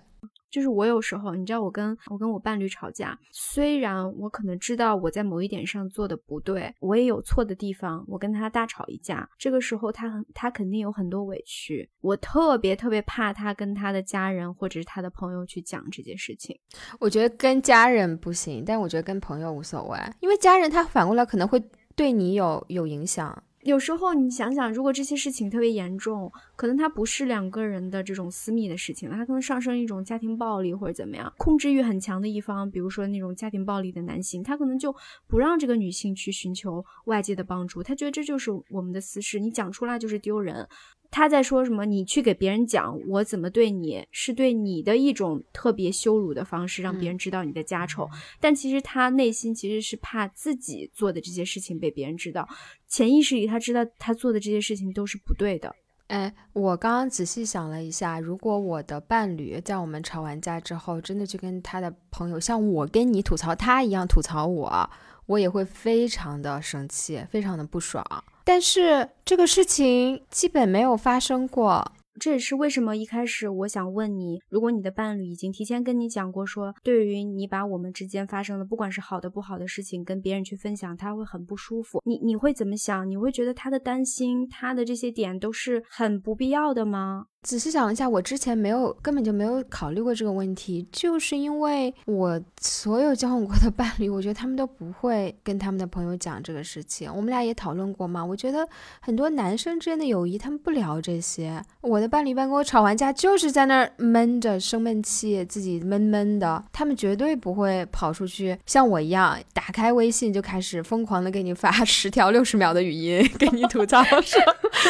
[0.50, 16.58] 就是我有时候，你知道，我跟我跟我伴侣吵架，虽然我可能知道我在某一点上做的不对，我也有错的地方，我跟他大吵一架，这个时候他很他肯定有很多委屈，我特别特别怕他跟他的家人或者是他的朋友去讲这件事情。
[16.98, 21.62] 我觉得跟家人不行，但我觉得跟朋友无所谓，因为家人他反过来可能会
[21.94, 23.42] 对你有有影响。
[23.62, 34.94] 有时候你想想，如果这些事情特别严重，可能它不是两个人的这种私密的事情，它可能上升一种家庭暴力或者怎么样，控制欲很强的一方，比如说那种家庭暴力的男性，他可能就
[35.26, 40.66] 不让这个女性去寻求外界的帮助，他觉得这就是我们的私事，你讲出来就是丢人。
[41.10, 41.84] 他在说什么？
[41.84, 48.08] 你去给别人讲我怎么对你，是对你的一种特别羞辱的方式，让别人知道你的家丑。
[48.38, 52.48] 但其实他内心其实是怕自己做的这些事情被别人知道，
[52.86, 55.74] 潜意识里他知道他做的这些事情都是不对的。
[56.06, 64.90] 哎，我刚刚仔细想了一下，如果我的伴侣在我们吵完架之后，真的去跟他的朋友像我跟你吐槽他一样吐槽我，
[65.26, 68.04] 我也会非常的生气，非常的不爽。
[68.52, 82.02] 但是这个事情基本没有发生过，这也是为什么一开始我想问你，如果你的伴侣已经提前跟你讲过，说对于你把我们之间发生的不管是好的不好的事情跟别人去分享，他会很不舒服。
[82.04, 83.08] 你你会怎么想？
[83.08, 87.26] 你会觉得他的担心，他的这些点都是很不必要的吗？
[87.42, 97.10] 仔细想一下，我之前没有，根本就没有考虑过这个问题，就是因为我所有交往过的伴侣，我觉得他们都不会跟他们的朋友讲这个事情。
[97.10, 98.68] 我们俩也讨论过嘛，我觉得
[99.00, 101.64] 很多男生之间的友谊，他们不聊这些。
[101.80, 114.38] 我的伴侣一般跟我吵完架，就是在那儿闷着生闷气，自己闷闷的，他们绝对不会跑出去像我一样，打开微信就开始疯狂的给你发十条六十秒的语音，给你吐槽说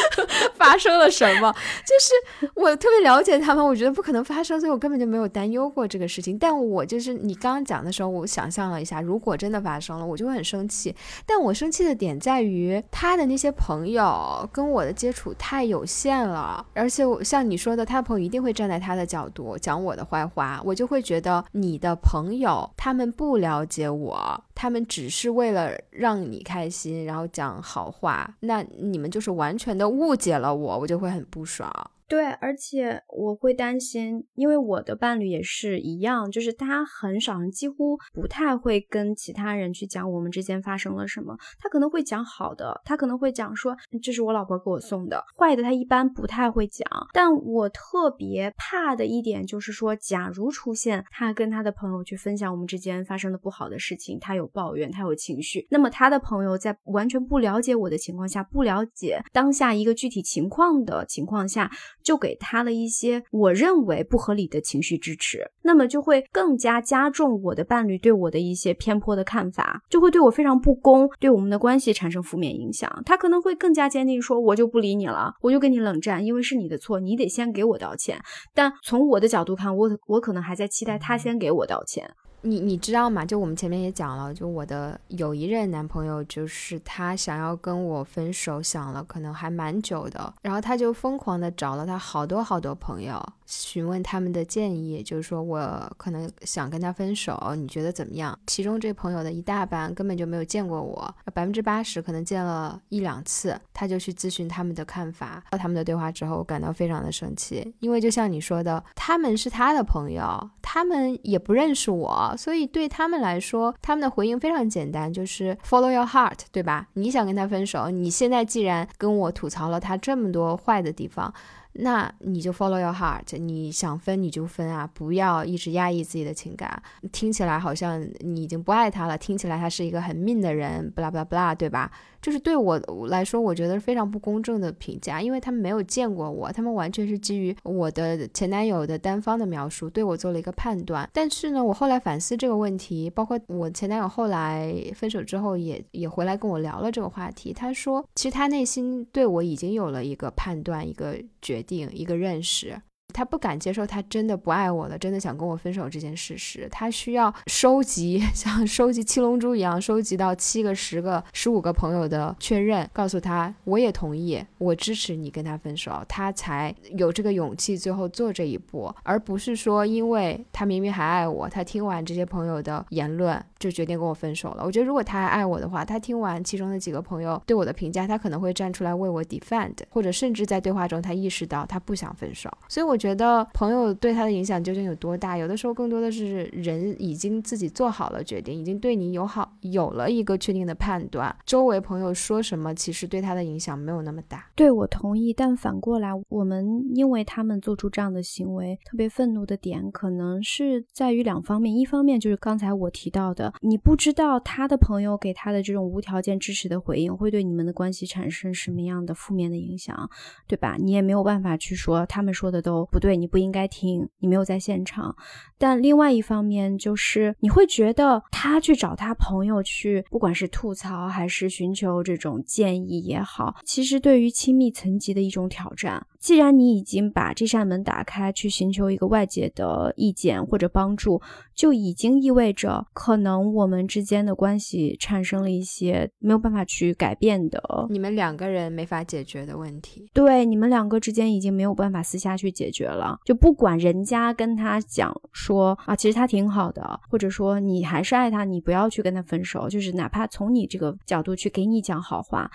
[0.55, 2.40] 发生了什么，就是。
[2.55, 6.37] 我特别了解他们，我觉得不可能发生，所以我根本就没有担忧过这个事情。
[6.37, 10.95] 但我就是你刚刚讲的时候，我想象了一下，如果真的发生了，我就会很生气。
[11.25, 31.71] 但我生气的点在于他的那些朋友跟我的接触太有限了，而且我像你说的，他的朋友一定会站在他的角度讲我的坏话，我就会觉得你的朋友他们不了解我，他们只是为了让你开心，然后讲好话，那你们就是完全的误解了我，我就会很不爽。
[32.11, 41.37] 对，而且我会担心，因为我的伴侣也是一样，就是他很少，几乎不太会跟其他人去讲我们之间发生了什么。
[41.57, 46.85] 他可能会讲好的，他可能会讲说这是我老婆给我送的；坏的他一般不太会讲。
[47.13, 61.71] 但我特别怕的一点就是说，假如出现他跟他的朋友去分享我们之间发生的不好的事情，他有抱怨，他有情绪，那么他的朋友在完全不了解我的情况下，不了解当下一个具体情况的情况下。
[62.03, 72.91] 就给他了一些我认为不合理的情绪支持，那么就会更加加重我的伴侣对我的一些偏颇的看法，就会对我非常不公，对我们的关系产生负面影响。
[73.05, 78.21] 他可能会更加坚定说，我就不理你了，我就跟你冷战，因为是你的错，你得先给我道歉。
[78.53, 82.09] 但从我的角度看，我我可能还在期待他先给我道歉。
[82.41, 83.25] 你你知道吗？
[83.25, 93.21] 就我们前面也讲了，就我的有一任男朋友，就是他想要跟我分手，想了可能还蛮久的，然后他就疯狂的找了他好多好多朋友。
[93.45, 98.37] 询问他们的建议，就是说我可能想跟他分手，你觉得怎么样？
[98.47, 105.43] 其中这朋友的一大半根本就没有见过我，百分之八十可能见了一两次，他就去咨询他们的看法。
[105.51, 116.87] 到他们的对话之后，我感到非常的生气，因为就像你说的，他们是他的朋友，他们也不认识我，所以对他们来说，他们的回应非常简单，就是 follow your heart，对吧？
[116.93, 121.33] 你想跟他分手，你现在既然跟我吐槽了他这么多坏的地方。
[121.73, 126.83] 那你就 follow your heart，你想分你就分啊，不要一直压抑自己的情感。
[127.13, 131.89] 听起来好像你已经不爱他了，听起来他是一个很 mean 的人，不啦不啦不啦，对吧？
[132.21, 141.09] 就是对我来说，我觉得非常不公正的评价，因为他们没有见过我，他们完全是基于我的前男友的单方的描述对我做了一个判断。
[141.11, 152.79] 但是呢，我后来反思这个问题，包括我前男友后来分手之后也也回来跟我聊了这个话题，他说其实他内心对我已经有了一个判断、一个决定、一个认识。
[153.11, 156.67] 他不敢接受他真的不爱我了，真的想跟我分手这件事实。
[156.71, 174.63] 他需要收集， 像收集七龙珠一样，收集到七个、十个、十五个朋友的确认，告诉他我也同意，我支持你跟他分手，他才有这个勇气最后做这一步，而不是说因为他明明还爱我，他听完这些朋友的言论就决定跟我分手了。
[174.63, 182.49] 我觉得如果他还爱我的话，他听完其中的几个朋友对我的评价，他可能会站出来为我 defend，或者甚至在对话中他意识到他不想分手。
[182.69, 183.00] 所以我。
[183.01, 185.35] 觉得朋友对他的影响究竟有多大？
[185.35, 191.35] 有的时候更多的是人已经自己做好了决定，已经对你有好有了一个确定的判断。
[191.43, 194.51] 周围朋友说什么，其实对他的影响没有那么大。
[194.55, 201.75] 对我同意，但反过来，我们因为他们做出这样的行为，特别愤怒的点，可能是在于两方面。
[201.75, 210.07] 一方面就是刚才我提到的，你不知道他的朋友给他的这种无条件支持的回应，会对你们的关系产生什么样的负面的影响，
[210.47, 210.75] 对吧？
[210.77, 212.87] 你也没有办法去说他们说的都。
[212.91, 215.15] 不对，你不应该听，你没有在现场。
[215.57, 226.05] 但另外一方面，就是你会觉得他去找他朋友去，不管是吐槽还是寻求这种建议也好，其实对于亲密层级的一种挑战。
[226.19, 231.19] 既然你已经把这扇门打开，去寻求一个外界的意见或者帮助，
[231.55, 240.09] 就已经意味着可能我们之间的关系产生了一些没有办法去改变的，你们两个人没法解决的问题。
[240.13, 243.19] 对，你们两个之间已经没有办法私下去解决了。
[243.25, 249.67] 就不管人家跟他讲说啊，其实他挺好的，或者说你还是爱他，你不要去跟他分手。
[249.69, 252.49] 就是哪怕从你这个角度去给你讲好话。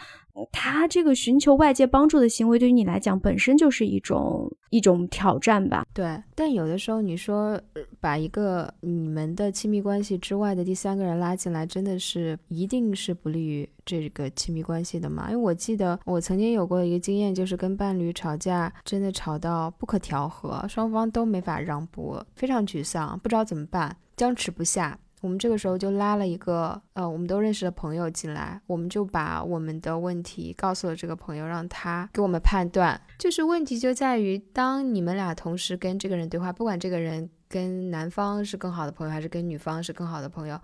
[0.53, 5.87] 他这个寻求外界帮助的行为，对于你来讲本身就是一种一种挑战吧？
[5.95, 6.23] 对。
[6.35, 7.61] 但有的时候，你说
[8.01, 15.29] 把一个你们的亲密关系之外的第三个人拉进来，真的是一定是不利于这个亲密关系的吗？
[15.31, 24.99] 因为我记得我曾经有过一个经验，就是跟伴侣吵架，真的吵到不可调和，双方都没法让步，非常沮丧，不知道怎么办，僵持不下。
[25.23, 33.01] 我们这个时候就拉了一个呃，我们都认识的朋友进来，我们就把我们的问题告诉了这个朋友，让他给我们判断。
[33.19, 40.61] 就是问题就在于，当你们俩同时跟这个人对话，不管这个人跟男方是更好的朋友，还是跟女方是更好的朋友。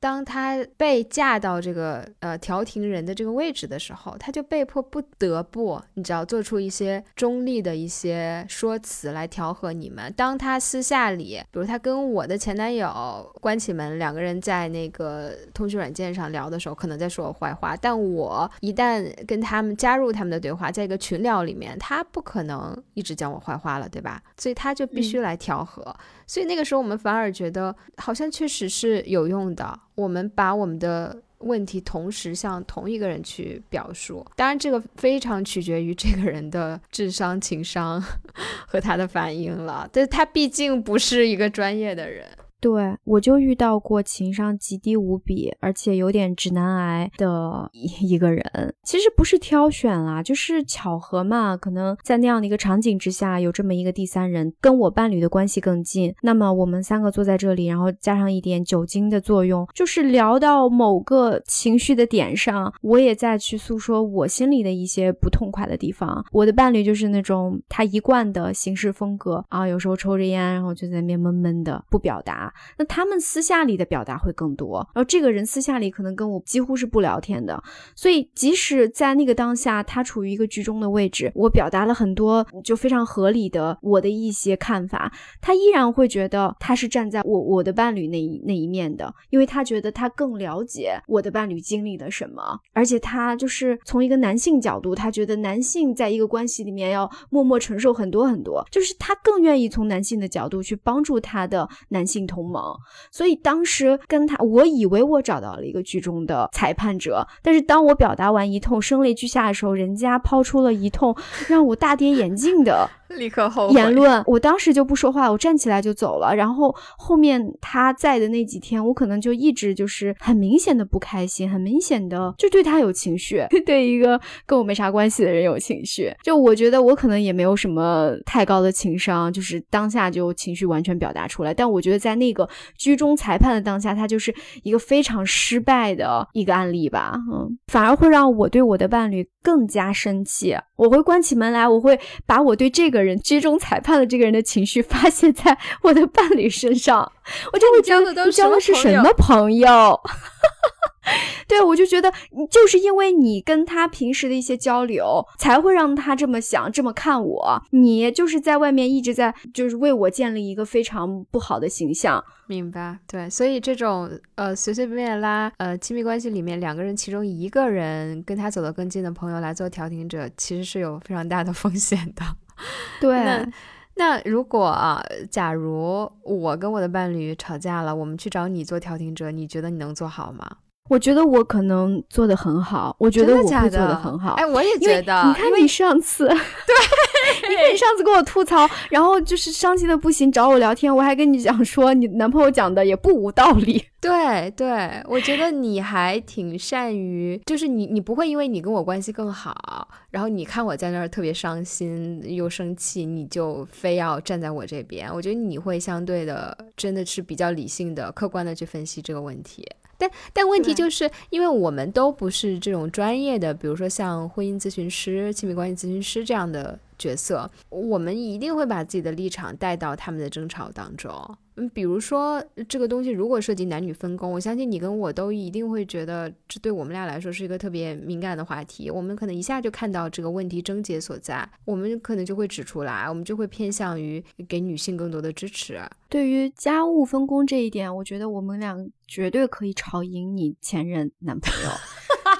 [0.00, 10.10] 当他被架到这个呃调停人的这个位置的时候，他就被迫不得不，你知道，做出一些中立的一些说辞来调和你们。
[10.16, 24.22] 当他私下里，比如他跟我的前男友关起门，两个人在那个通讯软件上聊的时候，可能在说我坏话，但我一旦跟他们加入他们的对话，在一个群聊里面，他不可能一直讲我坏话了，对吧？
[24.38, 25.94] 所以他就必须来调和。
[26.30, 29.76] 所以那个时候，我们反而觉得好像确实是有用的。
[29.96, 34.24] 我们把我们的问题同时向同一个人去表述。
[34.36, 38.00] 当然，这个非常取决于这个人的智商、情商
[38.64, 39.90] 和他的反应了。
[39.92, 42.24] 但他毕竟不是一个专业的人。
[42.60, 48.74] 对，我就遇到过情商极低无比，而且有点直男癌的 一个人。
[48.82, 51.56] 其实不是挑选啦，就是巧合嘛。
[51.56, 56.14] 可能在那样的一个场景之下，有这么一个第三人，跟我伴侣的关系更近。
[56.22, 66.22] 那么我们三个坐在这里，然后加上一点酒精的作用，就是聊到某个情绪的点上，我也在去诉说我心里的一些不痛快的地方。
[66.30, 72.49] 我的伴侣就是那种他一贯的行事风格啊，有时候抽着烟，然后就在那边闷闷的不表达。
[72.78, 77.62] 那他们私下里的表达会更多，然后这个人私下里可能跟我几乎是不聊天的，
[77.94, 102.39] 所以即使在那个当下，他处于一个居中的位置，我表达了很多就非常合理的我的一些看法，他依然会觉得他是站在我我的伴侣那一那一面的，因为他觉得他更了解我的伴侣经历了什么，而且他就是从一个男性角度，他觉得男性在一个关系里面要默默承受很多很多，就是他更愿意从男性的角度去帮助他的男性同。
[102.40, 102.74] 同盟，
[103.10, 111.14] 所以当时跟他，我以为我找到了一个剧中的裁判者，但是当我表达完一通声泪俱下的时候，人家抛出了一通
[111.48, 112.88] 让我大跌眼镜的。
[113.10, 116.32] 立刻后悔言论，我当时就不说话，我站起来就走了。
[116.32, 126.14] 然后后面他在的那几天，我可能就一直就是很明显的不开心，很明显的就对他有情绪， 对一个跟我没啥关系的人有情绪。
[126.22, 131.52] 就我觉得我可能也没有什么太高的情商，就是当下就情绪完全表达出来。
[131.52, 137.14] 但我觉得在那个居中裁判的当下，他就是一个非常失败的一个案例吧。
[137.32, 140.56] 嗯，反而会让我对我的伴侣更加生气。
[140.76, 143.00] 我会关起门来，我会把我对这个。
[143.00, 147.10] 人居中裁判的这个人的情绪发泄在我的伴侣身上，
[147.50, 149.98] 我就会觉得你交的是什么朋友？
[151.48, 152.12] 对，我就觉得
[152.50, 157.62] 就是因为你跟他平时的一些交流，才会让他这么想、这么看我。
[157.70, 162.22] 你就是在外面一直在，就是为我建立一个非常不好的形象。
[162.46, 162.98] 明白？
[163.06, 172.24] 对，所以这种呃随随便便拉呃亲密关系里面两个人其中一个人跟他走得更近的朋友来做调停者，其实是有非常大的风险的。
[173.00, 173.52] 对，那
[173.94, 175.00] 那如果啊，
[175.30, 180.56] 假如我跟我的伴侣吵架了，我们去找你做调停者，你觉得你能做好吗？
[180.90, 184.32] 我觉得我可能做的很好，我觉得我会做的很好。
[184.32, 185.22] 哎，我也觉得。
[185.24, 186.34] 你看你上次，对，
[187.48, 193.84] 你看你上次跟我吐槽，然后就是伤心的不行，找我聊天，我还跟你讲说，你男朋友讲的也不无道理。
[194.00, 205.08] 对对，我觉得你还挺善于，就是你你不会因为你跟我关系更好，然后你看我在那儿特别伤心又生气，你就非要站在我这边。
[205.14, 209.64] 我觉得你会相对的，真的是比较理性的、客观的去分析这个问题。
[210.00, 221.10] 但但问题就是，因为我们都不是这种专业的，比如说像婚姻咨询师、亲密关系咨询师这样的角色，我们一定会把自己的立场带到他们的争吵当中。
[221.56, 228.90] 嗯，比如说这个东西如果涉及男女分工，我相信你跟我都一定会觉得这对我们俩来说是一个特别敏感的话题。
[228.90, 235.80] 我们可能一下就看到这个问题症结所在，我们可能就会指出来，我们就会偏向于给女性更多的支持。
[236.08, 238.76] 对于家务分工这一点，我觉得我们俩
[239.06, 241.70] 绝对可以吵赢你前任男朋友。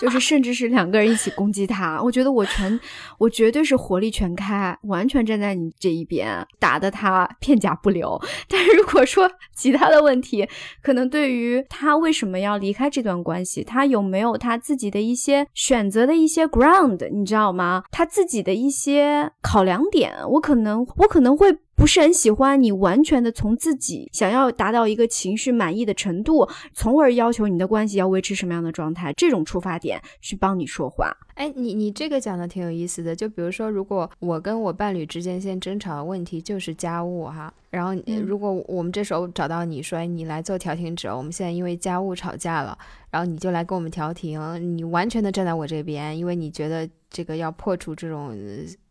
[0.01, 2.80] 就是甚至是两个人一起攻击他，我觉得我全，
[3.18, 8.20] 我绝对是火力全开，完全站在你这一边，打得他片甲不留。
[8.48, 10.48] 但如果说其他的问题，
[10.82, 17.82] 可能对于他为什么要离开这段关系，他有没有他自己的一些选择的一些 ground，你知道吗？
[17.90, 21.55] 他自己的一些考量点，我可能我可能会。
[21.81, 31.11] 不是很喜欢你完全的从自己想要达到一个情绪满意的程度，从而要求你的关系要维持什么样的状态，这种出发点去帮你说话。
[31.37, 33.16] 哎，你你这个讲的挺有意思的。
[33.16, 37.95] 就比如说，如果我跟我伴侣之间现在争吵的问题就是家务哈，然后
[38.26, 42.76] 如果我们这时候找到你说，哎，你来做调停者，我们现在因为家务吵架了，
[43.11, 44.39] 然后你就来跟我们调停，
[44.76, 48.34] 你完全的站在我这边，因为你觉得这个要破除这种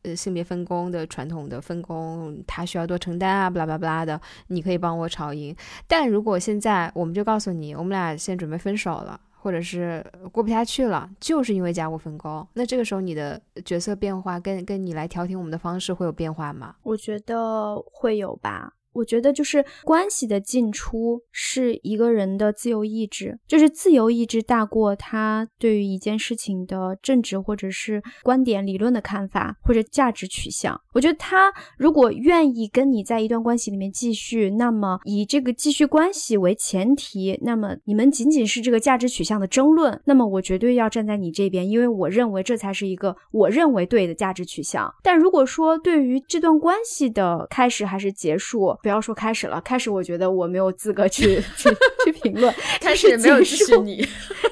[0.03, 5.55] 呃性别分工的传统的分工，他需要多承担啊，巴拉巴拉的，你可以帮我吵赢。
[5.87, 9.19] 但如果现在我们就告诉你，我们俩现准备分手了。
[9.41, 12.45] 或者是过不下去了，就是因为家务分工。
[12.55, 16.75] 那这个时候你的角色变化跟跟你来调停我们的方式会有变化吗？
[16.83, 18.73] 我觉得会有吧。
[18.99, 30.79] 我觉得就是关系的进出是一个人的自由意志，就是自由意志大过他对于一件事情的政治或者是观点、理论的看法或者价值取向。
[30.93, 44.93] 我觉得他如果愿意跟你在一段关系里面继续，那么以这个继续关系为前提，那么你们仅仅是这个价值取向的争论，那么我绝对要站在你这边，因为我认为这才是一个我认为对的价值取向。
[45.01, 51.69] 但如果说对于这段关系的开始还是结束，不要说开始了，开始我觉得我没有资格去 去
[52.03, 54.03] 去评论，开始没有支持你。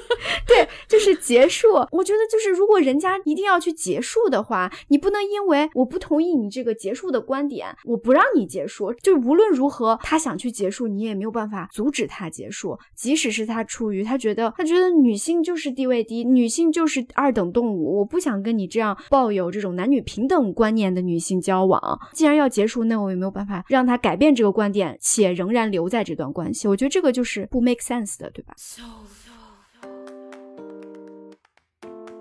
[0.48, 1.68] 对，就是结束。
[1.92, 8.92] 我觉得就是，如果人家一定要去结束的话，你不能因为我不同意你这个结束的观点，我不让你结束。
[8.94, 12.78] 就无论如何，他想去结束，你也没有办法阻止他结束。
[12.94, 22.00] 即使是他出于他觉得他觉得女性就是地位低，女性就是二等动物，我不想跟你这样抱有这种男女平等观念的女性交往。
[22.14, 26.66] 既然要结束，那我也没有办法让他改变这个观点，且仍然留在这段关系。
[26.66, 28.54] 我觉得这个就是不 make sense 的，对吧？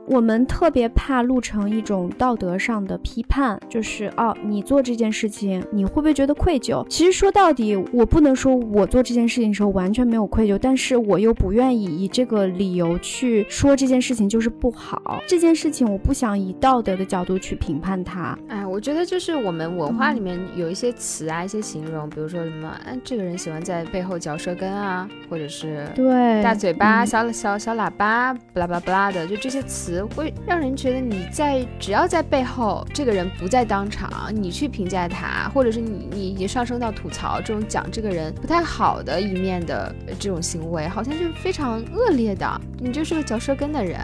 [0.07, 6.87] 我们特别怕录成一种道德上的批判，就是哦，你做这件事情，你会不会觉得愧疚？
[6.87, 15.21] 其实说到底，我不能说我做这件事情的时候完全没有愧疚，但是我又不愿意以这个理由去说这件事情就是不好。
[15.27, 18.37] 这件事情我不想以道德的角度去评判它。
[18.47, 29.96] 哎，我觉得就是我们文化里面有一些词啊，一些形容，比如说什么，哎，这个人喜欢在背后嚼舌根啊，或者是对大嘴巴、小小小喇叭，巴拉巴拉巴拉的，就这些词。
[30.05, 43.99] 会让人觉得你在只要在背后，这个人不在当场，你去评价他，或者是你你已经上升到吐槽这种讲这个人不太好的一面的这种行为，好像就非常恶劣的，你就是个嚼舌根的人。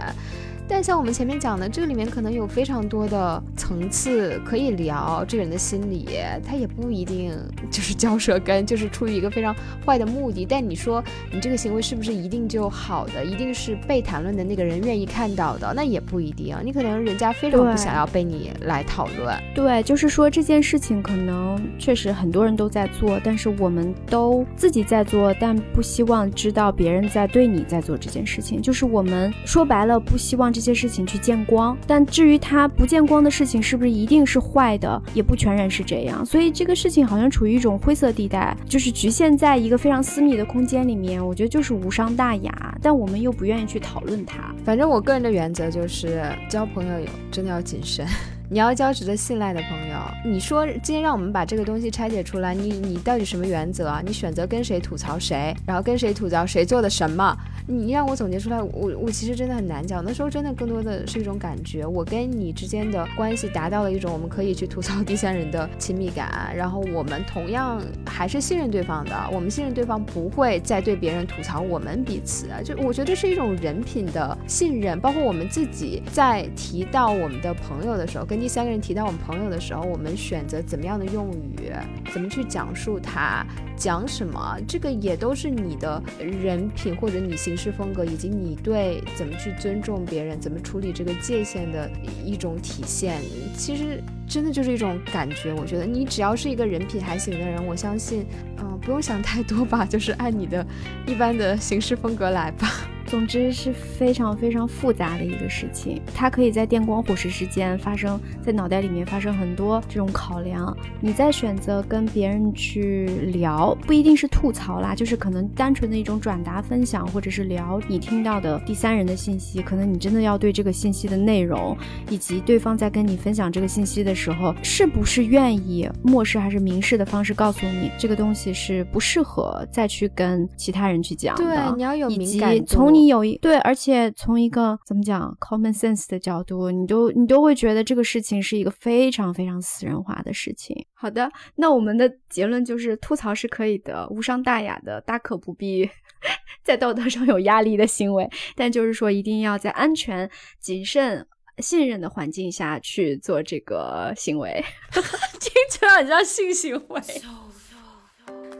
[0.67, 5.23] 但像我们前面讲的，这个里面可能有非常多的层次可以聊。
[5.27, 6.07] 这个人的心理，
[6.45, 7.37] 他也不一定
[7.69, 9.53] 就是嚼舌根，就是出于一个非常
[9.85, 10.45] 坏的目的。
[10.45, 13.23] 但你说你这个行为是不是一定就好的？
[13.23, 15.73] 一定是被谈论的那个人愿意看到的？
[15.75, 16.55] 那也不一定。
[16.63, 19.37] 你可能人家非常不想要被你来讨论。
[19.53, 28.61] 对，就是说这件事情可能确实很多人都在做，但是我们都自己在做，但不希望知道别人在对你在做这件事情。
[28.61, 30.52] 就是我们说白了，不希望。
[30.53, 36.25] 这些事情去见光，但至于它不见光的事情是不是一定是坏的，也不全然是这样。
[36.25, 41.25] 所以这个事情好像处于一种灰色地带，就是局限在一个非常私密的空间里面。
[41.25, 44.53] 我觉得就是无伤大雅，但我们又不愿意去讨论它。
[44.63, 46.93] 反正我个人的原则就是交朋友
[47.31, 48.05] 真的要谨慎。
[48.49, 49.97] 你要交值得信赖的朋友。
[50.25, 54.01] 你说今天让我们把这个东西拆解出来，你你到底什么原则？
[54.05, 57.35] 你选择跟谁吐槽谁，然后跟谁吐槽谁做的什么？
[57.65, 60.03] 你让我总结出来，我我其实真的很难讲。
[60.03, 72.47] 那时候真的更多的是一种感觉，我跟你之间的关系达到了一种我们可以去吐槽第三人的亲密感，然后我们同样还是信任对方的，我们信任对方不会再对别人吐槽我们彼此。
[72.65, 81.71] 就我觉得是一种人品的信任，包括我们自己在提到我们的朋友的时候，跟第三个人提到我们朋友的时候，我们选择怎么样的用语，
[82.11, 83.45] 怎么去讲述他。
[83.77, 91.87] 讲什么，这个也都是你的人品或者你行事风格，以及你对怎么去尊重别人、怎么处理这个界限的
[92.25, 93.21] 一种体现。
[93.55, 95.53] 其实真的就是一种感觉。
[95.53, 98.25] 我觉得你只要是一个人品还行的人，我相信，
[98.57, 100.65] 嗯，不用想太多吧，就是按你的
[101.05, 102.67] 一般的行事风格来吧。
[103.05, 110.75] 总之是非常非常复杂的一个事情，它可以在电光火石之间发生，在脑袋里面发生很多这种考量。
[110.99, 119.61] 你在选择跟别人去聊，不一定是吐槽啦，就是可能单纯的一种转达分享，或者是聊你听到的第三人的信息。
[119.61, 121.77] 可能你真的要对这个信息的内容，
[122.09, 131.43] 以及对方在跟你分享这个信息的时候，是不是愿意漠视还是明示的方式告诉你这个东西是不适合再去跟其他人去讲的。
[131.43, 132.65] 对，你要有敏感度。
[132.73, 133.07] 从你。
[133.07, 140.85] 有一对，而且从一个怎么讲 common sense 的角度，你都你都会觉得这个事情是一个非常非常私人化的事情。
[140.93, 145.89] 好的，那我们的结论就是吐槽是可以的，无伤大雅的，大可不必
[146.63, 148.27] 在道德上有压力的行为。
[148.55, 150.29] 但就是说，一定要在安全、
[150.59, 151.27] 谨慎、
[151.57, 154.63] 信任的环境下去做这个行为，
[155.39, 157.01] 听起来很像性行为。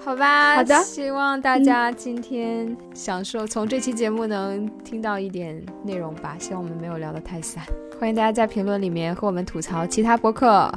[0.04, 6.36] 好吧，好的，希望大家今天享受从这期节目能听到一点内容吧。
[6.38, 7.64] 希望我们没有聊得太散。
[7.99, 10.70] 欢迎大家在评论里面和我们吐槽其他博客，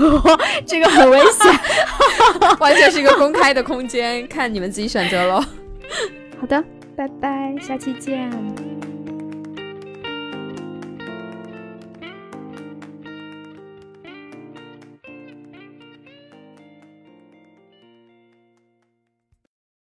[0.66, 1.50] 这个很危险，
[2.60, 5.40] 完全是一个公开的空间，看你们自己选择喽。
[6.38, 6.62] 好的，
[6.94, 8.30] 拜拜，下期见。